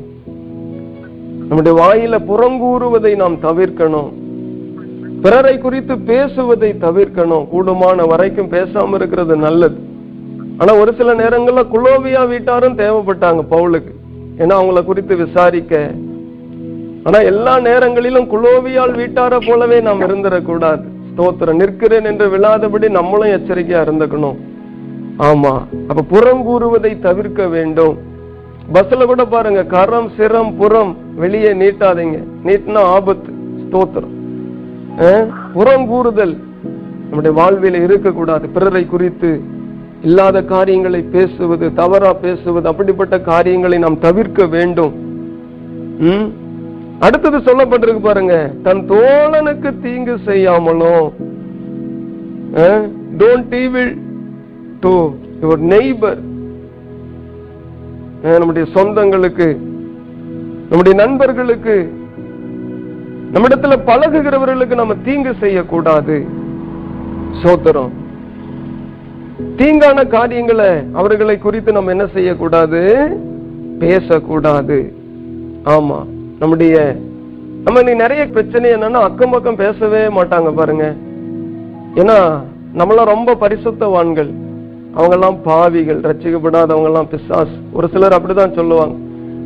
நம்முடைய 1.47 1.77
வாயில 1.81 2.21
புறங்கூறுவதை 2.29 3.15
நாம் 3.15 3.35
தவிர்க்கணும். 3.35 4.11
பிறரை 5.21 5.57
குறித்து 5.57 5.97
பேசுவதை 5.97 6.75
தவிர்க்கணும். 6.81 7.47
கூடுமான 7.53 8.07
வரைக்கும் 8.07 8.51
பேசாம 8.51 8.93
இருக்கிறது 8.93 9.35
நல்லது. 9.35 9.91
ஆனா 10.57 10.71
ஒரு 10.75 10.93
சில 10.93 11.13
நேரங்கள்ல 11.13 11.61
குலோவியா 11.73 12.27
வீட்டாரும் 12.27 12.77
தேவைப்பட்டாங்க 12.77 13.43
பவுலுக்கு. 13.51 13.91
ஏன்னா 14.37 14.53
அவங்கள 14.59 14.83
குறித்து 14.83 15.15
விசாரிக்க. 15.15 15.91
ஆனா 17.03 17.19
எல்லா 17.19 17.59
நேரங்களிலும் 17.59 18.27
குலோவியால் 18.31 18.95
வீட்டார 18.95 19.37
போலவே 19.47 19.79
நாம் 19.79 20.01
இருந்துடக்கூடாது. 20.01 20.83
ஸ்தோத்திரம் 21.09 21.55
நிற்கிறேன் 21.55 22.05
என்று 22.05 22.29
விழாதபடி 22.29 22.89
நம்மளும் 22.89 23.33
எச்சரிக்கையா 23.35 23.81
இருந்துக்கணும். 23.87 24.37
ஆமா 25.19 25.53
அப்ப 25.87 26.01
புறம் 26.01 26.43
கூறுவதை 26.43 26.99
தவிர்க்க 26.99 27.47
வேண்டும். 27.47 27.97
பஸ்ல 28.73 29.05
கூட 29.05 29.25
பாருங்க 29.25 29.63
கரம் 29.63 30.09
சிரம் 30.17 30.55
புறம் 30.57 30.97
வெளியே 31.15 31.51
நீட்டாதீங்க. 31.53 32.19
நீட்டினா 32.45 32.81
ஆபத்து. 32.95 33.31
ஸ்தோத்திரம். 33.63 34.13
புறம் 35.53 35.87
கூறுதல். 35.87 36.35
நம்முடைய 37.09 37.33
வாழ்வில 37.39 37.83
இருக்கக்கூடாது. 37.83 38.47
பிறரை 38.47 38.85
குறித்து 38.85 39.41
இல்லாத 40.03 40.43
காரியங்களை 40.43 41.01
பேசுவது 41.01 41.73
தவறா 41.73 42.13
பேசுவது 42.13 42.67
அப்படிப்பட்ட 42.67 43.19
காரியங்களை 43.19 43.77
நாம் 43.77 43.99
தவிர்க்க 43.99 44.45
வேண்டும். 44.45 44.93
ம்? 45.99 46.31
அடுத்தது 46.99 47.37
சொல்லப்பட்டிருக்கு 47.37 47.99
பாருங்க. 47.99 48.51
தன் 48.63 48.89
தோழனுக்கு 48.89 49.73
தீங்கு 49.81 50.17
செய்யாமலும் 50.25 51.13
don't 53.17 53.53
evil 53.53 53.97
to 54.79 55.11
your 55.41 55.57
neighbour 55.57 56.17
நம்முடைய 58.21 58.67
சொந்தங்களுக்கு 58.73 59.57
நம்முடைய 60.69 61.05
நண்பர்களுக்கு 61.05 61.93
நம்மிடத்துல 63.33 63.77
பழகுகிறவர்களுக்கு 63.85 64.75
நம்ம 64.75 64.95
தீங்கு 64.95 65.33
செய்யக்கூடாது. 65.39 66.25
சோத்திரம். 67.43 67.89
தீங்கான 69.57 70.07
காரியங்களை 70.07 70.69
அவர்களை 70.93 71.37
குறித்து 71.37 71.71
நம்ம 71.71 71.89
என்ன 71.89 72.07
செய்யக்கூடாது? 72.13 73.09
பேசக்கூடாது. 73.79 74.93
ஆமா 75.65 76.05
நம்முடைய 76.39 76.95
நம்ம 77.63 77.79
இன்னைக்கு 77.79 78.01
நிறைய 78.01 78.27
பிரச்சனை 78.27 78.69
என்னன்னா 78.69 79.01
அக்கம் 79.07 79.29
பக்கம் 79.29 79.55
பேசவே 79.55 80.05
மாட்டாங்க 80.05 80.53
பாருங்க. 80.55 80.93
ஏன்னா 81.95 82.41
நம்மளாம் 82.77 83.05
ரொம்ப 83.05 83.35
பரிசுத்தவான்கள். 83.35 84.31
அவங்கெல்லாம் 84.97 85.37
பாவிகள் 85.43 85.99
ரட்சிக்கப்படாதவங்க 85.99 86.83
எல்லாம் 86.83 87.07
பிசாஸ் 87.11 87.53
ஒரு 87.71 87.87
சிலர் 87.87 88.21
அப்படிதான் 88.21 88.55
சொல்லுவாங்க. 88.55 88.95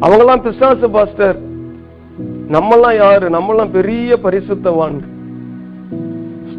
அவங்கெல்லாம் 0.01 0.41
பிசாசு 0.41 0.89
பாஸ்டர். 0.89 1.37
நம்மெல்லாம் 2.51 2.95
யாரு? 2.95 3.29
நம்மெல்லாம் 3.29 3.71
பெரிய 3.71 4.17
பரிசுத்தவான்கள். 4.23 5.15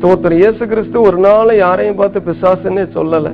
ஸ்தோத்திரம். 0.02 0.32
இயேசு 0.32 0.66
கிறிஸ்து 0.66 1.00
ஒரு 1.00 1.16
நாள் 1.16 1.56
யாரையும் 1.56 1.96
பார்த்து 1.96 2.20
பிசாசுன்னே 2.20 2.88
சொல்லல. 2.94 3.32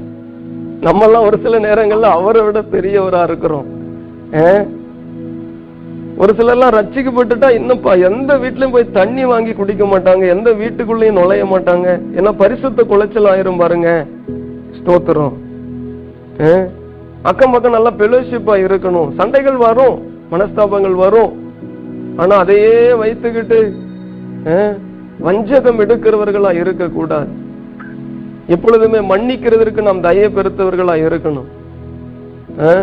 நம்மெல்லாம் 0.80 1.26
ஒரு 1.26 1.38
சில 1.42 1.58
நேரங்கள்ல 1.58 2.02
அவரை 2.02 2.42
விட 2.42 2.60
பெரியவரா 2.60 3.22
இருக்கிறோம். 3.22 3.64
ஆ? 4.34 4.62
ஒரு 6.16 6.34
சிலர்லாம் 6.36 6.74
ரச்சிக்கப்பட்டுட்டா 6.74 7.50
இன்னும் 7.50 7.84
எந்த 7.84 8.38
வீட்லயும் 8.38 8.72
போய் 8.72 8.90
தண்ணி 8.90 9.24
வாங்கி 9.24 9.52
குடிக்க 9.52 9.84
மாட்டாங்க 9.84 10.28
எந்த 10.28 10.50
வீட்டுக்குள்ளேயும் 10.50 11.12
நுழைய 11.12 11.44
மாட்டாங்க. 11.44 12.00
ஏன்னா 12.16 12.32
பரிசுத்த 12.36 12.82
குலைச்சல் 12.82 13.24
ஆயிரும் 13.24 13.58
பாருங்க. 13.58 14.06
ஸ்தோத்திரம். 14.70 15.32
ஆ? 16.40 16.62
அக்கம் 17.22 17.50
பக்கம் 17.50 17.72
நல்லா 17.72 17.92
பெலோஷிப்பா 17.92 18.60
இருக்கணும். 18.60 19.14
சண்டைகள் 19.14 19.56
வரும் 19.56 20.02
மனஸ்தாபங்கள் 20.32 20.94
வரும். 20.94 21.32
ஆனா 22.16 22.36
அதையே 22.36 22.92
வைத்துக்கிட்டு 22.92 23.72
ஆ, 24.46 24.72
வஞ்சகம் 25.18 25.80
எடுக்கிறவர்களா 25.80 26.54
இருக்கக்கூடாது. 26.54 27.26
எப்பொழுதுமே 28.46 28.98
மன்னிக்கிறதற்கு 28.98 29.82
நாம் 29.82 30.00
தயை 30.00 30.28
பெருத்தவர்களா 30.28 31.10
இருக்கணும். 31.10 31.44
ஆ? 32.60 32.82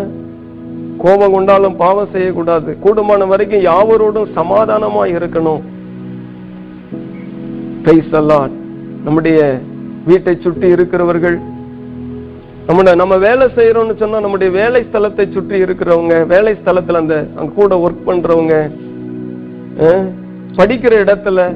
கோபம் 0.97 1.31
கொண்டாலும் 1.31 1.75
பாவம் 1.75 2.09
செய்யக்கூடாது. 2.11 2.77
கூடுமான 2.83 3.27
வரைக்கும் 3.27 3.61
யாவரோடும் 3.61 4.29
சமாதானமா 4.35 5.05
இருக்கணும். 5.05 5.61
நம்முடைய 9.03 9.59
வீட்டை 10.05 10.37
சுற்றி 10.39 10.67
இருக்கிறவர்கள் 10.67 11.39
நம்முடைய 12.65 12.97
நம்ம 12.97 13.17
வேலை 13.17 13.47
செய்யறோம்னு 13.47 13.95
சொன்னா 13.95 14.19
நம்முடைய 14.19 14.53
வேலை 14.53 14.83
ஸ்தலத்தை 14.83 15.31
சுற்றி 15.31 15.61
இருக்கிறவங்க 15.61 16.27
வேலை 16.27 16.53
ஸ்தலத்துல 16.53 16.93
அந்த 16.93 17.27
அங்க 17.35 17.51
கூட 17.51 17.89
ஒர்க் 17.89 18.09
பண்றவங்க 18.09 18.71
படிக்கிற 20.55 20.93
இடத்துல 21.05 21.55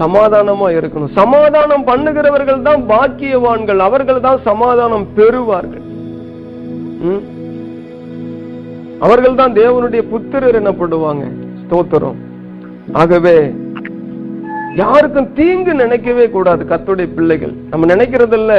சமாதானமா 0.00 0.68
இருக்கணும். 0.78 1.12
சமாதானம் 1.20 1.84
பண்ணுகிறவர்கள் 1.90 2.66
தான் 2.68 2.82
பாக்கியவான்கள். 2.92 3.80
அவர்கள் 3.88 4.24
தான் 4.28 4.40
சமாதானம் 4.48 5.06
பெறுவார்கள். 5.18 5.84
அவர்கள் 9.06 9.38
தான் 9.40 9.56
தேவனுடைய 9.60 10.02
புத்திரர் 10.12 10.58
எனப்படுவாங்க. 10.60 11.24
ஸ்தோத்திரம். 11.62 12.18
ஆகவே 13.02 13.36
யாருக்கும் 14.82 15.28
தீங்கு 15.38 15.72
நினைக்கவே 15.82 16.24
கூடாது 16.36 16.62
கத்துடைய 16.72 17.08
பிள்ளைகள். 17.16 17.54
நம்ம 17.70 17.86
நினைக்கிறதில்ல. 17.94 18.54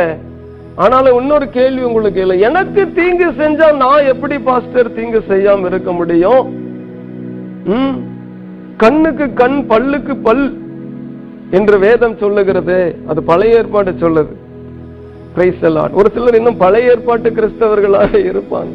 ஆனாலும் 0.84 1.18
இன்னொரு 1.20 1.46
கேள்வி 1.58 1.84
உங்களுக்கு 1.90 2.20
இல்லை. 2.24 2.38
எனக்கு 2.48 2.82
தீங்கு 2.98 3.28
செஞ்சா 3.42 3.68
நான் 3.84 4.10
எப்படி 4.14 4.36
பாஸ்டர் 4.48 4.96
தீங்கு 4.98 5.20
செய்யாம 5.32 5.68
இருக்க 5.72 5.92
முடியும்? 6.00 6.44
கண்ணுக்கு 8.84 9.26
கண் 9.42 9.60
பல்லுக்கு 9.72 10.16
பல். 10.28 10.46
என்று 11.58 11.76
வேதம் 11.80 12.18
சொல்லுகிறது 12.24 12.78
அது 13.10 13.20
பழைய 13.30 13.60
ஏற்பாடு 13.60 13.92
சொல்லுது. 14.04 14.34
ஒரு 16.00 16.10
சிலர் 16.14 16.38
இன்னும் 16.38 16.62
பழைய 16.64 16.92
ஏற்பாட்டு 16.92 17.30
கிறிஸ்தவர்களாக 17.38 18.12
இருப்பாங்க. 18.30 18.74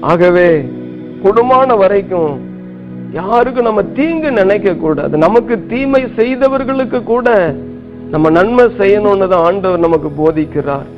ஆகவே 0.00 0.48
குடும்பமான 1.24 1.76
வரைக்கும் 1.82 2.32
யாருக்கும் 3.12 3.68
நம்ம 3.68 3.82
தீங்கு 3.98 4.30
நினைக்க 4.40 4.74
கூடாது. 4.74 5.14
நமக்கு 5.26 5.54
தீமை 5.72 6.02
செய்தவர்களுக்கு 6.18 6.98
கூட 7.12 7.28
நம்ம 8.12 8.30
நன்மை 8.36 8.64
செய்யணும்னு 8.80 9.28
தான் 9.32 9.46
ஆண்டவர் 9.48 9.84
நமக்கு 9.86 10.10
போதிக்கிறார். 10.20 10.88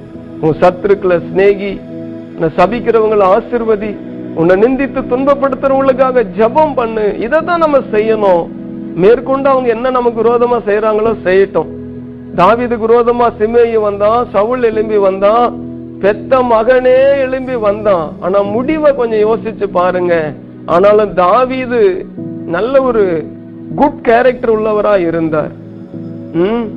உன் 0.45 0.59
சத்துருக்களை 0.63 1.19
சிநேகி 1.29 1.73
உன்னை 2.35 2.51
சபிக்கிறவங்களை 2.59 3.27
ஆசிர்வதி 3.35 3.93
உன்னை 4.41 4.55
நிந்தித்து 4.63 5.01
துன்பப்படுத்துறவங்களுக்காக 5.13 6.27
ஜெபம் 6.39 6.75
பண்ணு. 6.75 7.07
இதை 7.27 7.41
தான் 7.41 7.63
நம்ம 7.65 7.79
செய்யணும். 7.95 8.45
மேற்கொண்டு 8.95 9.49
அவங்க 9.49 9.69
என்ன 9.69 9.91
நமக்கு 9.91 10.19
விரோதமா 10.23 10.57
செய்யறாங்களோ 10.69 11.13
செய்யட்டும். 11.25 11.71
தாவிதுக்கு 12.37 12.87
விரோதமா 12.87 13.27
சிமேயி 13.41 13.81
வந்தான் 13.81 14.27
சவுல் 14.33 14.63
எலும்பி 14.63 14.99
வந்தான் 15.01 15.45
பெத்த 16.03 16.43
மகனே 16.43 17.01
எழும்பி 17.25 17.55
வந்தான். 17.55 18.13
ஆனா 18.21 18.39
முடிவை 18.55 18.95
கொஞ்சம் 18.95 19.25
யோசிச்சு 19.27 19.67
பாருங்க. 19.67 20.33
ஆனாலும் 20.67 21.13
தாவிது 21.15 22.07
நல்ல 22.47 22.83
ஒரு 22.83 23.27
குட் 23.75 24.01
கேரக்டர் 24.03 24.55
உள்ளவரா 24.59 24.95
இருந்தார். 25.09 25.53
உம் 26.43 26.69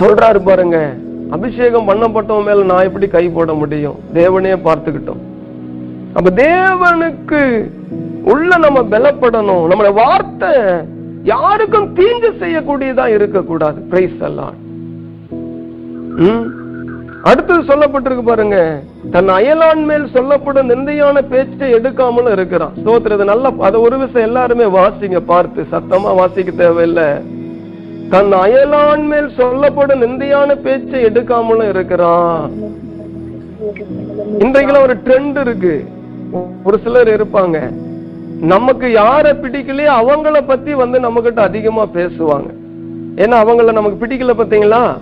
சொல்றாரு 0.00 0.40
பாருங்க. 0.44 0.78
அபிஷேகம் 1.30 1.88
பண்ணப்பட்டவன் 1.88 2.46
மேல 2.46 2.62
நான் 2.62 2.86
எப்படி 2.88 3.06
கை 3.08 3.28
போட 3.28 3.52
முடியும்? 3.52 3.98
தேவனே 4.14 4.54
பார்த்துக்கிட்டோம். 4.66 5.22
அப்ப 6.12 6.30
தேவனுக்கு 6.30 7.70
உள்ள 8.32 8.50
நம்ம 8.64 8.80
பலப்படணும். 8.94 9.66
நம்மளோட 9.70 9.92
வார்த்தை 10.02 10.52
யாருக்கும் 11.32 11.88
தீங்கு 11.98 12.30
செய்யக்கூடியதா 12.42 13.06
இருக்கக்கூடாது. 13.16 13.80
பிரைஸ் 13.92 14.20
எல்லாம் 14.28 14.56
அடுத்தது 17.30 17.60
சொல்லப்பட்டிருக்கு 17.70 18.22
பாருங்க. 18.26 18.58
தன் 19.14 19.30
அயலான் 19.36 19.82
மேல் 19.88 20.06
சொல்லப்படும் 20.14 20.70
நிந்தையான 20.70 21.16
பேச்சை 21.32 21.68
எடுக்காமலும் 21.78 22.34
இருக்கிறான். 22.36 22.72
ஸ்தோத்திரம் 22.80 23.30
நல்ல 23.30 23.50
அத 23.66 23.80
ஒரு 23.86 23.96
விஷயம் 24.02 24.28
எல்லாருமே 24.28 24.66
வாசிங்க 24.76 25.20
பார்த்து. 25.32 25.66
சத்தமா 25.72 26.12
வாசிக்க 26.20 26.50
தேவையில்லை. 26.62 27.08
தன் 28.14 28.32
அயலான் 28.44 29.04
மேல் 29.10 29.28
சொல்லப்படும் 29.40 30.02
நிந்தையான 30.04 30.56
பேச்சை 30.66 31.02
எடுக்காமலும் 31.08 31.70
இருக்கிறான். 31.74 32.40
இன்றைக்குலாம் 34.44 34.86
ஒரு 34.88 34.96
ட்ரெண்ட் 35.04 35.38
இருக்கு. 35.44 35.74
ஒரு 36.68 36.78
சிலர் 36.84 37.14
இருப்பாங்க. 37.16 37.58
நமக்கு 38.40 38.86
யார 38.86 39.34
பிடிக்கலையோ 39.34 39.90
அவங்கள 40.02 40.46
பத்தி 40.46 40.74
வந்து 40.74 41.00
நம்ம 41.00 41.20
கிட்ட 41.20 41.42
அதிகமா 41.42 41.86
பேசுவாங்க. 41.86 42.46
ஏன்னா 43.16 43.34
அவங்கள 43.40 43.72
நமக்கு 43.72 44.06
பிடிக்கல 44.06 44.34
பாத்தீங்களா? 44.34 44.96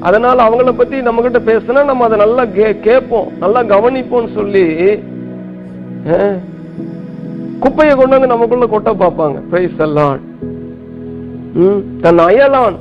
அதனால 0.00 0.48
அவங்கள 0.48 0.72
பத்தி 0.72 1.02
நம்ம 1.02 1.20
கிட்ட 1.20 1.38
பேசுனா 1.38 1.84
நம்ம 1.84 2.04
அதை 2.04 2.18
நல்லா 2.18 2.42
கே- 2.42 2.80
கேட்போம். 2.80 3.32
நல்லா 3.38 3.62
கவனிப்போம்னு 3.62 4.34
சொல்லி 4.34 4.74
குப்பையை 7.60 7.96
கொண்டு 7.96 8.20
வந்து 8.20 8.26
நமக்குள்ள 8.26 8.66
கொட்ட 8.66 8.94
பார்ப்பாங்க. 8.96 9.40
பிரைஸ் 9.50 9.78
எல்லாம் 9.78 10.18
தன் 12.00 12.18
அயலான். 12.18 12.76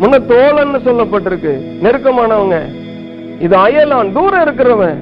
முன்ன 0.00 0.22
தோழன்னு 0.22 0.78
சொல்லப்பட்டிருக்கு. 0.84 1.60
நெருக்கமானவங்க. 1.82 2.60
இது 3.40 3.56
அயலான். 3.56 4.12
தூரம் 4.12 4.44
இருக்கிறவன். 4.44 4.94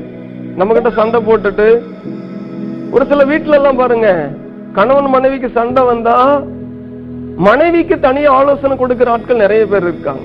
நம்ம 0.56 0.72
கிட்ட 0.72 0.90
சண்டை 0.90 1.20
போட்டுட்டு 1.20 1.80
ஒரு 2.92 3.06
சில 3.06 3.24
வீட்டுல 3.24 3.54
எல்லாம் 3.54 3.76
பாருங்க 3.76 4.08
கணவன் 4.72 5.10
மனைவிக்கு 5.10 5.50
சண்டை 5.50 5.82
வந்தா 5.82 6.16
மனைவிக்கு 7.36 8.00
தனி 8.00 8.24
ஆலோசனை 8.26 8.76
கொடுக்கிற 8.76 9.10
ஆட்கள் 9.10 9.36
நிறைய 9.36 9.66
பேர் 9.66 9.82
இருக்காங்க. 9.82 10.22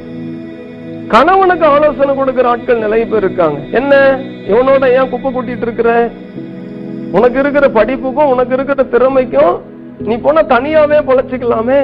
கணவனுக்கு 1.07 1.65
ஆலோசனை 1.65 2.15
கொடுக்கிற 2.15 2.49
ஆட்கள் 2.49 2.79
நிறைய 2.79 3.07
பேர் 3.07 3.23
இருக்காங்க. 3.23 3.59
என்ன? 3.71 3.93
இவனோட 4.47 4.85
ஏன் 4.99 5.09
குப்பை 5.09 5.31
கூட்டிட்டு 5.31 5.61
இருக்கிற? 5.61 6.09
உனக்கு 7.11 7.39
இருக்கிற 7.39 7.67
படிப்புக்கும் 7.69 8.25
உனக்கு 8.25 8.53
இருக்கிற 8.53 8.83
திறமைக்கும் 8.83 9.53
நீ 9.99 10.17
போனா 10.17 10.41
தனியாவே 10.41 10.99
பொழைச்சிக்கலாமே? 11.07 11.79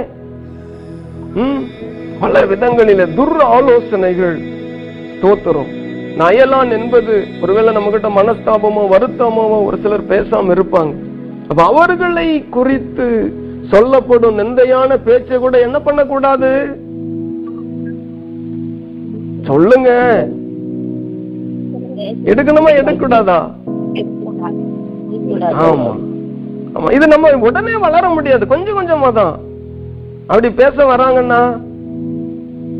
ம், 1.35 1.61
பல 2.19 2.41
விதங்களில 2.45 3.13
துர் 3.15 3.41
ஆலோசனைகள் 3.51 4.37
தோத்துரும் 5.21 5.71
நயலான் 6.21 6.71
என்பது 6.77 7.13
ஒருவேளை 7.43 7.69
நம்ம 7.73 7.91
கிட்ட 7.93 8.09
மனஸ்தாபமோ 8.09 8.83
வருத்தமோ 8.93 9.43
ஒரு 9.67 9.77
சிலர் 9.83 10.09
பேசாம 10.11 10.53
இருப்பாங்க. 10.55 10.93
அப்ப 11.49 11.59
அவர்களை 11.63 12.27
குறித்து 12.57 13.07
சொல்லப்படும் 13.71 14.39
நிந்தையான 14.39 14.97
பேச்சை 15.07 15.37
கூட 15.37 15.55
என்ன 15.59 15.77
பண்ணக்கூடாது? 15.79 16.51
சொல்லுங்க. 19.49 19.89
எடுக்கணுமா 22.31 22.69
எடுக்கக்கூடாதா? 22.75 23.39
ஆமா. 25.67 25.91
ஆமா 26.75 26.89
இது 26.97 27.05
நம்ம 27.07 27.31
உடனே 27.47 27.75
வளர 27.87 28.05
முடியாது. 28.09 28.43
கொஞ்சம் 28.47 28.77
கொஞ்சமா 28.79 29.09
தான் 29.13 29.33
அப்படி 30.27 30.49
பேச 30.61 30.75
வராங்கன்னா 30.91 31.41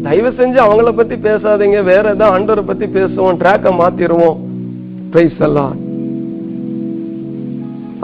தயவு 0.06 0.30
செஞ்சு 0.38 0.60
அவங்கள 0.66 0.92
பத்தி 0.96 1.16
பேசாதீங்க. 1.28 1.80
வேற 1.92 2.04
ஏதாவது 2.16 2.34
ஆண்டவரை 2.36 2.66
பத்தி 2.68 2.86
பேசுவோம். 2.98 3.39
ட்ராக்க 3.42 3.72
மாத்திருவோம். 3.82 4.38
பிரைஸ் 5.13 5.42
எல்லாம் 5.48 5.74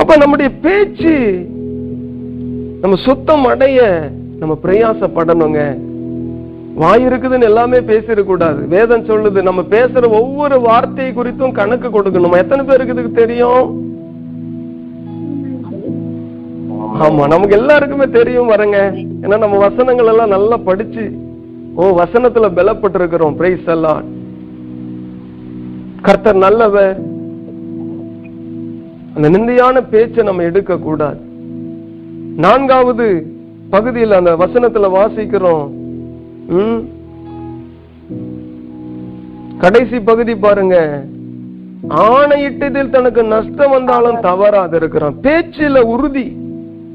அப்ப 0.02 0.18
நம்முடைய 0.22 0.50
பேச்சு 0.66 1.14
நம்ம 2.82 2.98
சுத்தம் 3.06 3.46
அடைய 3.52 3.80
நம்ம 4.42 4.54
பிரயாசப்படணுங்க. 4.64 5.62
வாய் 6.82 7.06
இருக்குதுன்னு 7.06 7.48
எல்லாமே 7.50 7.80
பேசிடக்கூடாது 7.92 8.62
வேதம் 8.74 9.08
சொல்லுது 9.10 9.40
நம்ம 9.48 9.62
பேசுற 9.76 10.04
ஒவ்வொரு 10.20 10.58
வார்த்தை 10.68 11.08
குறித்தும் 11.18 11.58
கணக்கு 11.60 11.88
கொடுக்கணும்? 11.90 12.38
எத்தனை 12.42 12.64
பேருக்கு 12.66 12.94
இதுக்கு 12.94 13.22
தெரியும்? 13.22 13.66
ஆமா 17.06 17.24
நமக்கு 17.34 17.58
எல்லாருக்குமே 17.58 18.08
தெரியும் 18.20 18.52
வரங்க 18.54 18.78
ஏன்னா 19.24 19.38
நம்ம 19.44 19.58
வசனங்கள் 19.66 20.12
எல்லாம் 20.14 20.34
நல்லா 20.36 20.58
படிச்சு 20.70 21.06
ஓ 21.80 21.84
வசனத்துல 21.84 22.48
பலப்பட்டிருக்கிறோம். 22.56 23.36
பிரைஸ் 23.36 23.66
எல்லாம் 23.66 24.04
கர்த்தர் 26.02 26.36
நல்லவர். 26.36 27.00
அந்த 29.16 29.30
நிந்தையான 29.30 29.84
பேச்சை 29.90 30.24
நம்ம 30.24 30.42
எடுக்க 30.42 30.78
கூடாது 30.78 31.20
நான்காவது 32.36 33.34
பகுதியில் 33.70 34.12
அந்த 34.12 34.36
வசனத்துல 34.36 34.90
வாசிக்கிறோம். 34.98 35.70
ம்? 36.48 36.78
கடைசி 39.58 40.00
பகுதி 40.00 40.36
பாருங்க. 40.36 41.06
ஆணையிட்டதில் 41.90 42.90
தனக்கு 42.90 43.24
நஷ்டம் 43.24 43.72
வந்தாலும் 43.72 44.20
தவறாது 44.22 44.76
இருக்கிறான். 44.76 45.16
பேச்சில 45.22 45.80
உறுதி 45.80 46.38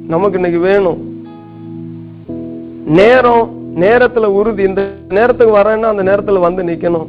நமக்கு 0.08 0.34
இன்னைக்கு 0.34 0.58
வேணும். 0.58 1.26
நேரம் 2.86 3.62
நேரத்துல 3.74 4.24
உறுதி 4.24 4.62
இந்த 4.62 4.90
நேரத்துக்கு 5.08 5.56
வரேன்னா 5.56 5.80
அந்த 5.80 6.02
நேரத்துல 6.02 6.40
வந்து 6.40 6.62
நிக்கணும். 6.62 7.08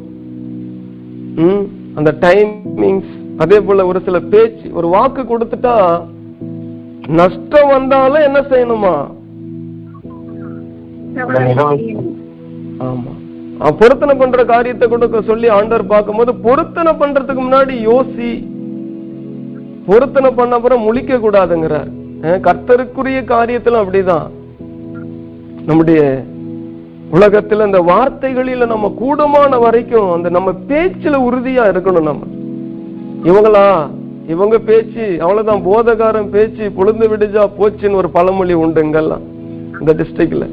ம், 1.35 1.65
அந்த 1.95 2.15
டைமிங்ஸ் 2.21 3.11
அதே 3.37 3.61
போல 3.61 3.87
ஒரு 3.87 4.01
சில 4.05 4.19
பேச்சு 4.19 4.73
ஒரு 4.73 4.87
வாக்கு 4.87 5.21
கொடுத்துட்டா 5.21 6.01
நஷ்டம் 7.07 7.67
வந்தாலும் 7.67 8.23
என்ன 8.23 8.39
செய்யணுமா? 8.41 8.95
ஆமா. 12.79 13.11
பொருத்தனை 13.79 14.15
பண்ற 14.15 14.45
காரியத்தை 14.45 14.89
கொடுக்க 14.89 15.21
சொல்லி 15.21 15.47
ஆண்டவர் 15.47 15.87
பார்க்கும்போது 15.87 16.35
பொருத்தனை 16.35 16.91
பண்றதுக்கு 16.93 17.41
முன்னாடி 17.47 17.75
யோசி. 17.87 18.47
பொருத்தனை 19.85 20.31
பண்ண 20.31 20.55
அப்புறம் 20.55 20.83
முழிக்க 20.87 21.17
கூடாதுங்கிறார். 21.17 21.89
கர்த்தருக்குரிய 22.47 23.19
காரியத்திலும் 23.25 23.83
அப்படிதான். 23.83 24.27
நம்முடைய 25.65 26.23
உலகத்துல 27.13 27.65
இந்த 27.65 27.79
வார்த்தைகளில 27.89 28.65
நம்ம 28.71 28.87
கூடமான 29.01 29.59
வரைக்கும் 29.63 30.09
அந்த 30.15 30.29
நம்ம 30.37 30.51
பேச்சுல 30.69 31.15
உறுதியா 31.27 31.63
இருக்கணும் 31.71 32.09
நம்ம. 32.09 32.23
இவங்களா? 33.29 33.67
இவங்க 34.33 34.55
பேச்சு 34.69 35.03
அவ்வளவுதான். 35.23 35.65
போதகாரம் 35.67 36.29
பேச்சு 36.35 36.65
பொழுந்து 36.77 37.05
விடுஜா 37.11 37.43
போச்சுன்னு 37.59 37.99
ஒரு 38.01 38.09
பழமொழி 38.15 38.55
உண்டு 38.63 38.83
இங்கெல்லாம் 38.85 39.25
இந்த 39.79 39.93
டிஸ்ட்ரிக்ட்ல 39.99 40.45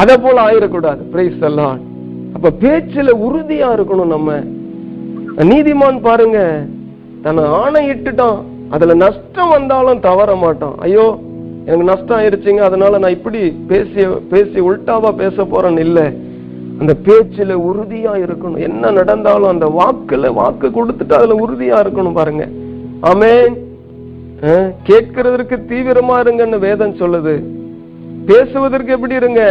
அத 0.00 0.18
போல 0.22 0.36
ஆயிடக்கூடாது 0.46 1.02
பிரைஸ் 1.12 1.44
எல்லாம் 1.50 1.76
அப்ப 2.36 2.52
பேச்சுல 2.62 3.10
உறுதியா 3.26 3.68
இருக்கணும் 3.76 4.14
நம்ம. 4.14 4.30
நீதிமான் 5.50 5.98
பாருங்க 6.08 6.38
தன்னை 7.24 7.44
ஆணையிட்டுட்டான். 7.60 8.38
அதுல 8.74 8.94
நஷ்டம் 9.04 9.52
வந்தாலும் 9.54 10.02
தவற 10.06 10.30
மாட்டான். 10.42 10.76
ஐயோ 10.86 11.06
எனக்கு 11.66 11.84
நஷ்டம் 11.84 12.18
ஆயிருச்சுங்க 12.18 12.60
அதனால 12.60 12.98
நான் 12.98 13.10
இப்படி 13.10 13.50
பேசி 13.50 14.06
பேசி 14.30 14.60
உல்டாவா 14.60 15.16
பேச 15.16 15.44
போறேன்னு 15.44 15.78
இல்ல. 15.78 16.00
அந்த 16.80 16.94
பேச்சுல 17.04 17.52
உறுதியா 17.68 18.12
இருக்கணும். 18.16 18.58
என்ன 18.58 18.90
நடந்தாலும் 18.90 19.48
அந்த 19.48 19.66
வாக்குல 19.66 20.32
வாக்கு 20.32 20.68
கொடுத்துட்டு 20.68 21.12
அதுல 21.12 21.46
உறுதியா 21.46 21.76
இருக்கணும் 21.84 22.12
பாருங்க. 22.12 22.44
ஆமென். 23.00 23.54
அஹ், 24.42 24.70
கேட்கிறதற்கு 24.84 25.56
தீவிரமா 25.68 26.16
இருங்கன்னு 26.22 26.58
வேதம் 26.58 26.94
சொல்லுது. 26.94 27.34
பேசுவதற்கு 28.26 28.92
எப்படி 28.92 29.14
இருங்க? 29.14 29.42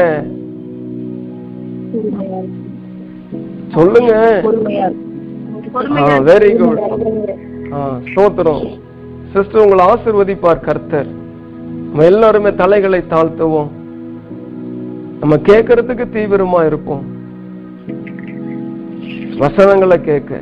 சொல்லுங்க. 3.73 4.13
வெரி 6.21 6.57
குட் 6.57 6.81
ஸ்தோத்திரம். 8.05 8.63
சிஸ்டர் 9.33 9.63
உங்களை 9.63 9.85
ஆசிர்வதிப்பார் 9.85 10.59
கர்த்தர். 10.59 11.09
நம்ம 11.95 12.09
எல்லாருமே 12.09 12.55
தலைகளை 12.55 13.03
தாழ்த்துவோம். 13.09 13.67
நம்ம 15.19 15.35
கேட்கறதுக்கு 15.35 16.05
தீவிரமா 16.13 16.65
இருப்போம். 16.65 17.05
வசனங்களை 19.37 20.01
கேட்க. 20.01 20.39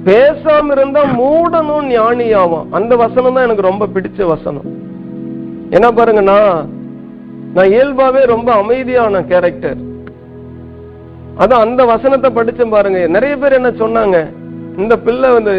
பேசாம 0.05 0.71
இருந்தா 0.71 1.03
மூடனும் 1.05 1.89
ஞானியாவான். 1.89 2.67
அந்த 2.71 2.97
வசனம் 2.97 3.35
தான் 3.35 3.45
எனக்கு 3.45 3.63
ரொம்ப 3.63 3.87
பிடிச்ச 3.87 4.27
வசனம். 4.27 4.65
என்ன 5.71 5.91
பாருங்கன்னா 5.91 6.67
நான் 7.55 7.69
இயல்பாவே 7.69 8.27
ரொம்ப 8.27 8.53
அமைதியான 8.53 9.23
கேரக்டர் 9.23 9.86
அதான் 11.43 11.65
அந்த 11.65 11.85
வசனத்தை 11.85 12.29
படிச்சேன் 12.31 12.75
பாருங்க. 12.75 13.01
நிறைய 13.17 13.35
பேர் 13.37 13.59
என்ன 13.59 13.71
சொன்னாங்க 13.83 14.17
இந்த 14.83 14.95
பிள்ளை 15.07 15.29
வந்து 15.37 15.55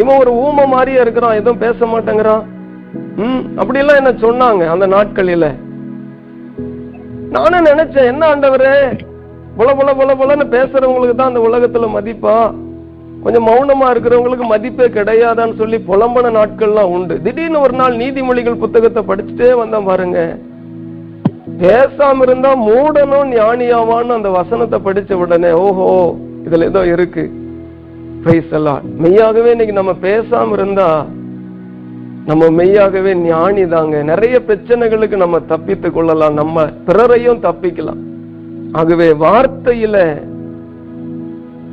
இவன் 0.00 0.20
ஒரு 0.22 0.32
ஊமை 0.44 0.64
மாதிரியே 0.66 1.00
இருக்கிறான் 1.00 1.38
எதுவும் 1.40 1.62
பேச 1.64 1.86
மாட்டேங்கிறான். 1.86 2.42
ம் 3.24 3.42
அப்படியெல்லாம் 3.60 4.00
என்ன 4.00 4.12
சொன்னாங்க 4.26 4.62
அந்த 4.74 4.86
நாட்களில. 4.86 5.46
நானும் 7.36 7.68
நினைச்சேன் 7.70 8.10
என்ன 8.12 8.22
ஆண்டவரே 8.32 8.74
புல 9.56 9.70
புல 9.78 9.90
புல 9.94 10.10
புலன்னு 10.20 10.46
பேசுறவங்களுக்கு 10.56 11.16
தான் 11.16 11.30
அந்த 11.30 11.40
உலகத்துல 11.48 11.88
மதிப்பா? 11.96 12.36
கொஞ்சம் 13.24 13.46
மௌனமா 13.48 13.86
இருக்கிறவங்களுக்கு 13.92 14.46
மதிப்பே 14.52 14.86
கிடையாதான்னு 14.96 15.56
சொல்லி 15.56 15.78
புலம்பன 15.88 16.30
நாட்கள்லாம் 16.38 16.92
உண்டு. 16.96 17.14
திடீர்னு 17.24 17.60
ஒரு 17.60 17.72
நாள் 17.72 17.96
நீதிமொழிகள் 17.96 18.62
புத்தகத்தை 18.62 19.02
படிச்சுட்டே 19.10 19.50
வந்தேன் 19.62 19.88
பாருங்க. 19.90 20.20
பேசாம 21.60 22.22
இருந்தா 22.22 22.50
மூடனும் 22.68 23.30
ஞானியாவான்னு 23.38 24.16
அந்த 24.18 24.28
வசனத்தை 24.28 24.78
படிச்ச 24.84 25.12
உடனே 25.12 25.50
ஓஹோ 25.50 26.16
இதுல 26.44 26.64
ஏதோ 26.64 26.86
இருக்கு. 26.86 27.24
பிரைஸ் 28.24 28.52
எல்லாம் 28.58 28.82
மெய்யாகவே 28.98 29.50
இன்னைக்கு 29.50 29.74
நம்ம 29.74 29.92
பேசாம 29.92 30.52
இருந்தா 30.52 31.06
நம்ம 32.26 32.48
மெய்யாகவே 32.50 33.14
ஞானி 33.14 33.66
தாங்க. 33.66 34.02
நிறைய 34.02 34.40
பிரச்சனைகளுக்கு 34.48 35.16
நம்ம 35.16 35.40
தப்பித்து 35.40 35.92
கொள்ளலாம். 35.92 36.34
நம்ம 36.34 36.64
பிறரையும் 36.86 37.42
தப்பிக்கலாம். 37.46 38.00
ஆகவே 38.72 39.06
வார்த்தையில 39.12 39.96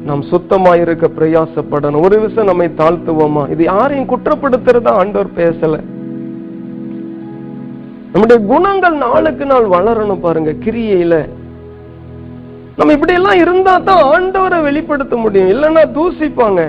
நாம் 0.03 0.21
சுத்தமாயிருக்க 0.21 1.05
பிரயாசப்படணும். 1.17 2.03
ஒரு 2.03 2.19
விஷயம் 2.19 2.45
நம்மை 2.45 2.67
தாழ்த்துவோமா? 2.77 3.49
இது 3.49 3.63
யாரையும் 3.63 4.09
குற்றப்படுத்துறதா 4.09 4.93
ஆண்டவர் 5.01 5.37
பேசல. 5.37 5.77
நம்முடைய 8.17 8.41
குணங்கள் 8.51 8.95
நாளுக்கு 9.01 9.45
நாள் 9.49 9.65
வளரணும் 9.73 10.21
பாருங்க 10.21 10.51
கிரியையில. 10.63 11.15
நம்ம 12.77 12.93
இப்படி 12.95 13.13
எல்லாம் 13.17 13.41
இருந்தா 13.41 13.73
தான் 13.89 14.01
ஆண்டவரை 14.13 14.59
வெளிப்படுத்த 14.67 15.15
முடியும். 15.23 15.51
இல்லைன்னா 15.53 15.83
தூசிப்பாங்க. 15.97 16.61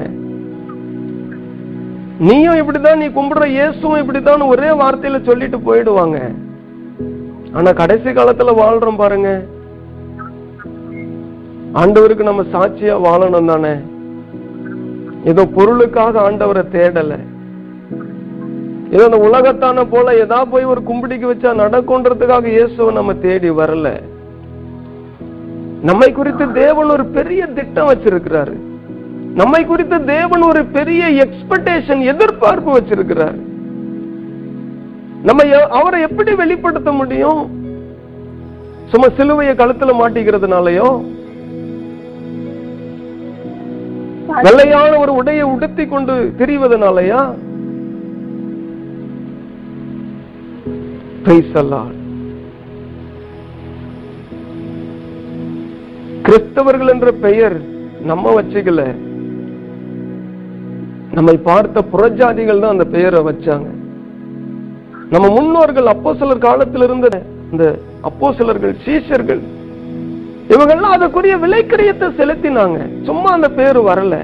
நீயும் 2.26 2.58
இப்படிதான் 2.61 3.00
நீ 3.02 3.06
கும்பிடுற 3.06 3.46
இயேசுவும் 3.54 4.00
இப்படிதான் 4.02 4.44
ஒரே 4.52 4.68
வார்த்தையில 4.82 5.20
சொல்லிட்டு 5.28 5.61
போயிடுவாங்க. 5.68 6.18
ஆனா 7.56 7.72
கடைசி 7.80 8.08
காலத்துல 8.11 8.56
வாழ்றோம் 8.62 9.00
பாருங்க. 9.02 9.30
ஆண்டவருக்கு 11.82 12.30
நம்ம 12.30 12.46
சாட்சியா 12.56 12.98
வாழணும் 13.08 13.50
தானே. 13.54 13.74
ஏதோ 15.32 15.44
பொருளுக்காக 15.58 16.20
ஆண்டவரை 16.28 16.66
தேடல. 16.76 17.14
ஏதோ 18.90 19.18
உலகத்தான 19.18 19.85
போல 19.85 20.16
ஏதா 20.16 20.44
போய் 20.44 20.64
ஒரு 20.64 20.81
கும்பிடிக்கு 20.88 21.27
வச்சா 21.31 21.51
நடக்கும்ன்றதுக்காக 21.62 22.44
இயேசுவை 22.44 22.94
நம்ம 22.94 23.14
தேடி 23.14 23.51
வரல. 23.51 24.01
நம்மை 25.83 26.12
குறித்து 26.12 26.53
தேவன் 26.53 26.90
ஒரு 26.90 27.05
பெரிய 27.07 27.46
திட்டம் 27.46 27.88
வச்சிருக்கிறாரு. 27.88 28.57
நம்மை 29.35 29.64
குறித்து 29.64 30.05
தேவன் 30.05 30.42
ஒரு 30.42 30.64
பெரிய 30.64 31.27
எக்ஸ்பெக்டேஷன் 31.27 32.01
எதிர்பார்ப்பு 32.05 32.70
வச்சிருக்கிறார். 32.79 33.38
நம்ம 35.22 35.57
அவரை 35.66 36.01
எப்படி 36.01 36.35
வெளிப்படுத்த 36.35 36.92
முடியும்? 36.92 37.42
சும்மா 38.87 39.07
சிலுவையை 39.07 39.55
கழுத்துல 39.61 39.92
மாட்டிக்கிறதுனாலயோ? 40.01 40.88
வெள்ளையான 44.44 44.98
ஒரு 44.98 45.12
உடையை 45.22 45.42
உடுத்தி 45.42 45.87
கொண்டு 45.87 46.33
திரிவதனாலயா? 46.38 47.35
பிரைஸ் 51.29 51.57
the 51.57 51.81
கிறிஸ்தவர்கள் 56.27 56.91
என்ற 56.93 57.09
பெயர் 57.25 57.57
நம்ம 58.11 58.33
வச்சுக்கல. 58.37 58.83
நம்மை 61.17 61.35
பார்த்த 61.51 61.85
புறஜாதிகள் 61.93 62.62
தான் 62.62 62.75
அந்த 62.77 62.87
பெயரை 62.95 63.21
வச்சாங்க. 63.29 63.69
நம்ம 65.14 65.27
முன்னோர்கள் 65.37 65.93
அப்போ 65.95 66.17
சிலர் 66.23 66.45
காலத்தில் 66.49 66.87
இருந்த 66.88 67.09
இந்த 67.53 67.64
அப்போ 68.11 68.33
சிலர்கள் 68.41 68.75
சீஷர்கள் 68.87 69.45
இவங்கெல்லாம் 70.55 70.97
அதற்குரிய 70.97 71.37
விலைக்கரியத்தை 71.47 72.11
செலுத்தினாங்க. 72.21 72.79
சும்மா 73.09 73.31
அந்த 73.38 73.51
பேரு 73.62 73.83
வரல. 73.93 74.17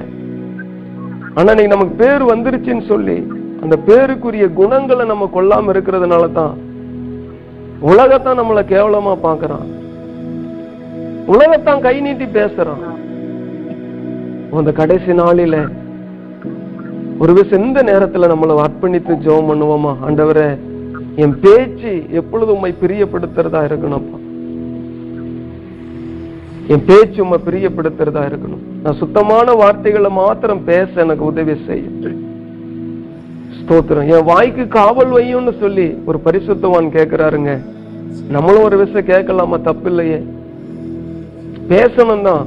ஆனா 1.38 1.52
நீ 1.60 1.66
நமக்கு 1.76 1.96
பேர் 2.04 2.30
வந்துருச்சுன்னு 2.34 2.86
சொல்லி 2.92 3.18
அந்த 3.64 3.76
பேருக்குரிய 3.90 4.46
குணங்களை 4.60 5.06
நம்ம 5.14 5.28
கொள்ளாம 5.38 5.72
இருக்கிறதுனால 5.74 6.26
தான் 6.40 6.54
உலகத்தான் 7.80 8.40
நம்மளை 8.40 8.62
கேவலமா 8.64 9.16
பாக்குறான் 9.22 9.72
உலகத்தான் 11.26 11.80
கை 11.80 12.00
நீட்டி 12.00 12.24
பேசுறான். 12.24 12.82
அந்த 14.52 14.72
கடைசி 14.72 15.12
நாளில 15.12 15.68
ஒரு 17.18 17.32
விஷயம் 17.32 17.64
இந்த 17.64 17.82
நேரத்துல 17.82 18.28
நம்மளை 18.30 18.64
அர்ப்பணித்து 18.64 19.12
ஜெபம் 19.24 19.48
பண்ணுவோமா? 19.50 19.96
ஆண்டவரே 20.06 20.58
என் 21.16 21.40
பேச்சு 21.40 22.02
எப்பொழுது 22.10 22.52
உம்மை 22.52 22.74
பிரியப்படுத்துறதா 22.82 23.62
இருக்கணும்ப்பா. 23.68 24.18
என் 26.68 26.84
பேச்சு 26.86 27.22
உண்மை 27.22 27.38
பிரியப்படுத்துறதா 27.46 28.22
இருக்கணும். 28.30 28.64
நான் 28.82 28.94
சுத்தமான 28.94 29.52
வார்த்தைகளை 29.52 30.10
மாத்திரம் 30.10 30.64
பேச 30.64 30.88
எனக்கு 30.94 31.24
உதவி 31.24 31.56
செய்யும். 31.66 32.23
ஸ்தோத்திரம். 33.58 34.08
என் 34.14 34.28
வாய்க்கு 34.30 34.64
காவல் 34.78 35.12
வையும்னு 35.16 35.52
சொல்லி 35.62 35.86
ஒரு 36.08 36.18
பரிசுத்தவான் 36.26 36.94
கேட்கிறாருங்க 36.96 37.52
நம்மளும் 38.34 38.66
ஒரு 38.68 38.76
விஷயம் 38.82 39.10
கேட்கலாமா? 39.12 39.56
தப்பு 39.68 39.88
இல்லையே 39.90 40.18
பேசணும் 41.72 42.26
தான் 42.28 42.44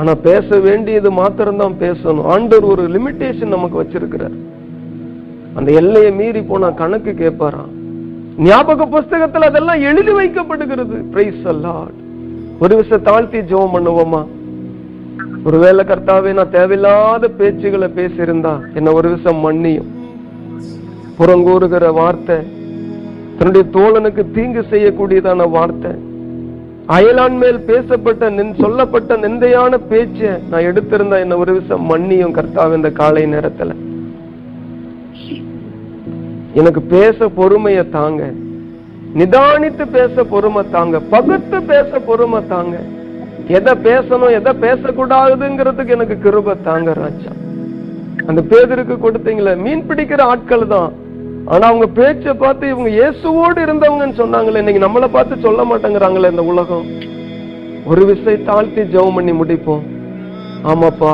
ஆனா 0.00 0.12
பேச 0.28 0.58
வேண்டியது 0.66 1.08
மாத்திரம்தான் 1.20 1.74
பேசணும். 1.84 2.26
ஆண்டவர் 2.34 2.70
ஒரு 2.72 2.84
லிமிட்டேஷன் 2.94 3.54
நமக்கு 3.54 3.80
வச்சிருக்கிறார். 3.82 4.36
அந்த 5.58 5.68
எல்லையை 5.80 6.12
மீறி 6.20 6.40
போனா 6.42 6.68
கணக்கு 6.80 7.12
கேட்பாராம். 7.22 7.72
ஞாபக 8.48 8.86
புஸ்தகத்துல 8.94 9.48
அதெல்லாம் 9.50 9.84
எழுதி 9.90 10.12
வைக்கப்படுகிறது. 10.20 10.96
பிரைஸ் 11.12 11.44
அல்லாட் 11.52 11.96
ஒரு 12.64 12.74
விஷயம் 12.80 13.06
தாழ்த்தி 13.08 13.38
ஜெபம் 13.50 13.74
பண்ணுவோமா? 13.76 14.22
ஒருவேளை 15.48 15.82
கர்த்தாவே 15.88 16.30
நான் 16.38 16.54
தேவையில்லாத 16.58 17.28
பேச்சுகளை 17.38 17.88
பேசியிருந்தா 17.98 18.54
என்ன 18.78 18.92
ஒரு 18.98 19.08
விஷயம் 19.14 19.42
மன்னியும். 19.46 19.90
புறங்கூறுகிற 21.18 21.92
வார்த்தை. 21.92 22.36
தன்னுடைய 23.38 23.64
தோழனுக்கு 23.72 24.22
தீங்கு 24.34 24.62
செய்யக்கூடியதான 24.70 25.50
வார்த்தை. 25.50 25.92
அயலான் 26.96 27.36
மேல் 27.42 27.60
பேசப்பட்ட 27.60 28.30
நின் 28.30 28.54
சொல்லப்பட்ட 28.54 29.16
நிந்தையான 29.16 29.78
பேச்சை 29.90 30.30
நான் 30.50 30.66
எடுத்திருந்தா 30.68 31.18
என்ன 31.18 31.36
ஒரு 31.36 31.52
விஷயம் 31.52 31.86
மன்னியும் 31.90 32.34
கர்த்தாவ 32.36 32.74
இந்த 32.74 32.90
காலை 32.90 33.24
நேரத்துல. 33.24 33.72
எனக்கு 36.60 36.82
பேச 36.82 37.26
பொறுமைய 37.38 37.88
தாங்க. 37.96 38.30
நிதானித்து 39.18 39.84
பேச 39.96 40.24
பொறுமை 40.24 40.62
தாங்க. 40.70 40.98
பகுத்து 41.14 41.62
பேச 41.62 41.98
பொறுமை 41.98 42.40
தாங்க. 42.48 42.76
எதை 43.48 43.72
பேசணும் 43.88 44.36
எதை 44.38 44.52
பேசக்கூடாதுங்கிறதுக்கு 44.66 45.96
எனக்கு 45.98 46.16
கிருப 46.24 46.56
தாங்க 46.62 46.92
ராஜா. 46.92 47.32
அந்த 48.26 48.42
பேதருக்கு 48.50 48.96
கொடுத்தீங்களே 49.02 49.56
மீன் 49.64 49.84
பிடிக்கிற 49.88 50.20
ஆட்கள் 50.20 50.66
தான். 50.66 50.92
ஆனா 51.52 51.66
அவங்க 51.70 51.86
பேச்சை 51.98 52.32
பார்த்து 52.34 52.70
இவங்க 52.72 52.90
இயேசுவோடு 52.90 53.58
இருந்தவங்கன்னு 53.66 54.20
சொன்னாங்களே 54.22 54.60
இன்னைக்கு 54.62 54.84
நம்மளை 54.86 55.08
பார்த்து 55.16 55.44
சொல்ல 55.44 55.64
மாட்டேங்கிறாங்களே 55.70 56.30
இந்த 56.30 56.44
உலகம். 56.52 56.86
ஒரு 57.90 58.04
விசை 58.06 58.42
தாழ்த்தி 58.42 58.82
ஜெபம் 58.94 59.16
பண்ணி 59.18 59.32
முடிப்போம். 59.32 59.84
ஆமாப்பா 60.70 61.12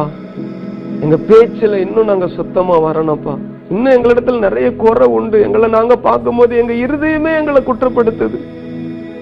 எங்க 1.04 1.16
பேச்சுல 1.30 1.80
இன்னும் 1.84 2.10
நாங்க 2.10 2.26
சுத்தமா 2.36 2.76
வரணும்ப்பா. 2.86 3.34
இன்னும் 3.70 3.94
எங்களிடத்துல 3.96 4.38
நிறைய 4.38 4.68
குறை 4.82 5.06
உண்டு. 5.18 5.38
எங்களை 5.42 5.68
நாங்க 5.76 5.96
பார்க்கும்போது 6.08 6.56
எங்க 6.62 6.72
இருதயமே 6.86 7.32
எங்களை 7.40 7.62
குற்றப்படுத்துது. 7.68 8.40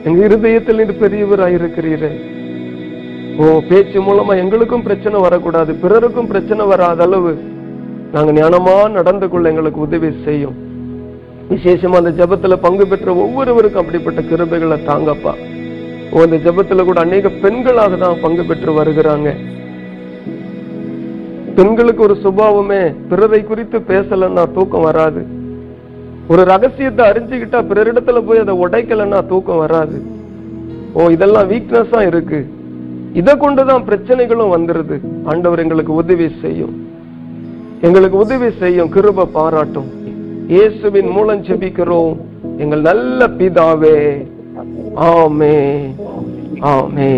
எங்க 0.04 0.20
இருதயத்தில் 0.24 0.80
நீர் 0.80 1.00
பெரியவராய் 1.02 1.56
இருக்கிறீரே 1.58 2.12
ஓ 3.42 3.44
பேச்சு 3.68 3.98
மூலமா 4.02 4.32
எங்களுக்கும் 4.44 4.86
பிரச்சனை 4.88 5.20
வரக்கூடாது. 5.20 5.72
பிறருக்கும் 5.74 6.30
பிரச்சனை 6.32 6.62
வராத 6.66 7.02
அளவு 7.02 7.32
நாங்க 8.12 8.32
ஞானமா 8.40 8.90
நடந்து 8.90 9.26
கொள்ள 9.28 9.48
எங்களுக்கு 9.48 9.80
உதவி 9.80 10.10
செய்யும். 10.24 10.56
விசேஷமா 11.50 12.02
அந்த 12.02 12.26
ஜபத்துல 12.26 12.56
பங்கு 12.56 12.86
பெற்ற 12.86 13.14
ஒவ்வொருவருக்கும் 13.14 13.84
அப்படிப்பட்ட 13.84 14.20
கிருபைகளை 14.20 14.78
தாங்கப்பா. 14.86 15.32
ஓ 16.10 16.20
அந்த 16.20 16.36
ஜபத்துல 16.36 16.84
கூட 16.84 17.00
அநேக 17.00 17.28
பெண்களாக 17.28 17.98
தான் 17.98 18.20
பங்கு 18.22 18.44
பெற்று 18.44 18.82
வருகிறாங்க. 18.82 19.34
பெண்களுக்கு 21.54 22.02
ஒரு 22.02 22.16
சுபாவமே 22.22 22.94
பிறரை 23.08 23.44
குறித்து 23.44 23.78
பேசலன்னா 23.78 24.52
தூக்கம் 24.52 24.80
வராது. 24.80 25.26
ஒரு 26.28 26.44
ரகசியத்தை 26.44 27.08
அறிஞ்சுக்கிட்டா 27.08 27.60
பிறரிடத்துல 27.70 28.26
போய் 28.26 28.38
அதை 28.38 28.54
உடைக்கலன்னா 28.66 29.26
தூக்கம் 29.26 29.58
வராது. 29.58 30.02
ஓ 30.92 31.08
இதெல்லாம் 31.08 31.50
வீக்னஸா 31.50 32.06
இருக்கு. 32.06 32.50
இதை 33.12 33.36
கொண்டுதான் 33.36 33.84
பிரச்சனைகளும் 33.84 34.52
வந்துருது. 34.56 35.00
ஆண்டவர் 35.24 35.58
எங்களுக்கு 35.58 35.94
உதவி 35.94 36.30
செய்யும். 36.40 36.88
எங்களுக்கு 37.80 38.18
உதவி 38.18 38.50
செய்யும். 38.58 38.92
கிருப 38.92 39.24
பாராட்டும். 39.24 39.98
இயேசுவின் 40.50 41.08
மூலம் 41.08 41.42
செபிக்கிறோம் 41.44 42.14
எங்கள் 42.58 42.80
நல்ல 42.80 43.26
பிதாவே. 43.38 43.98
ஆமே 45.10 45.54
ஆமே 46.72 47.10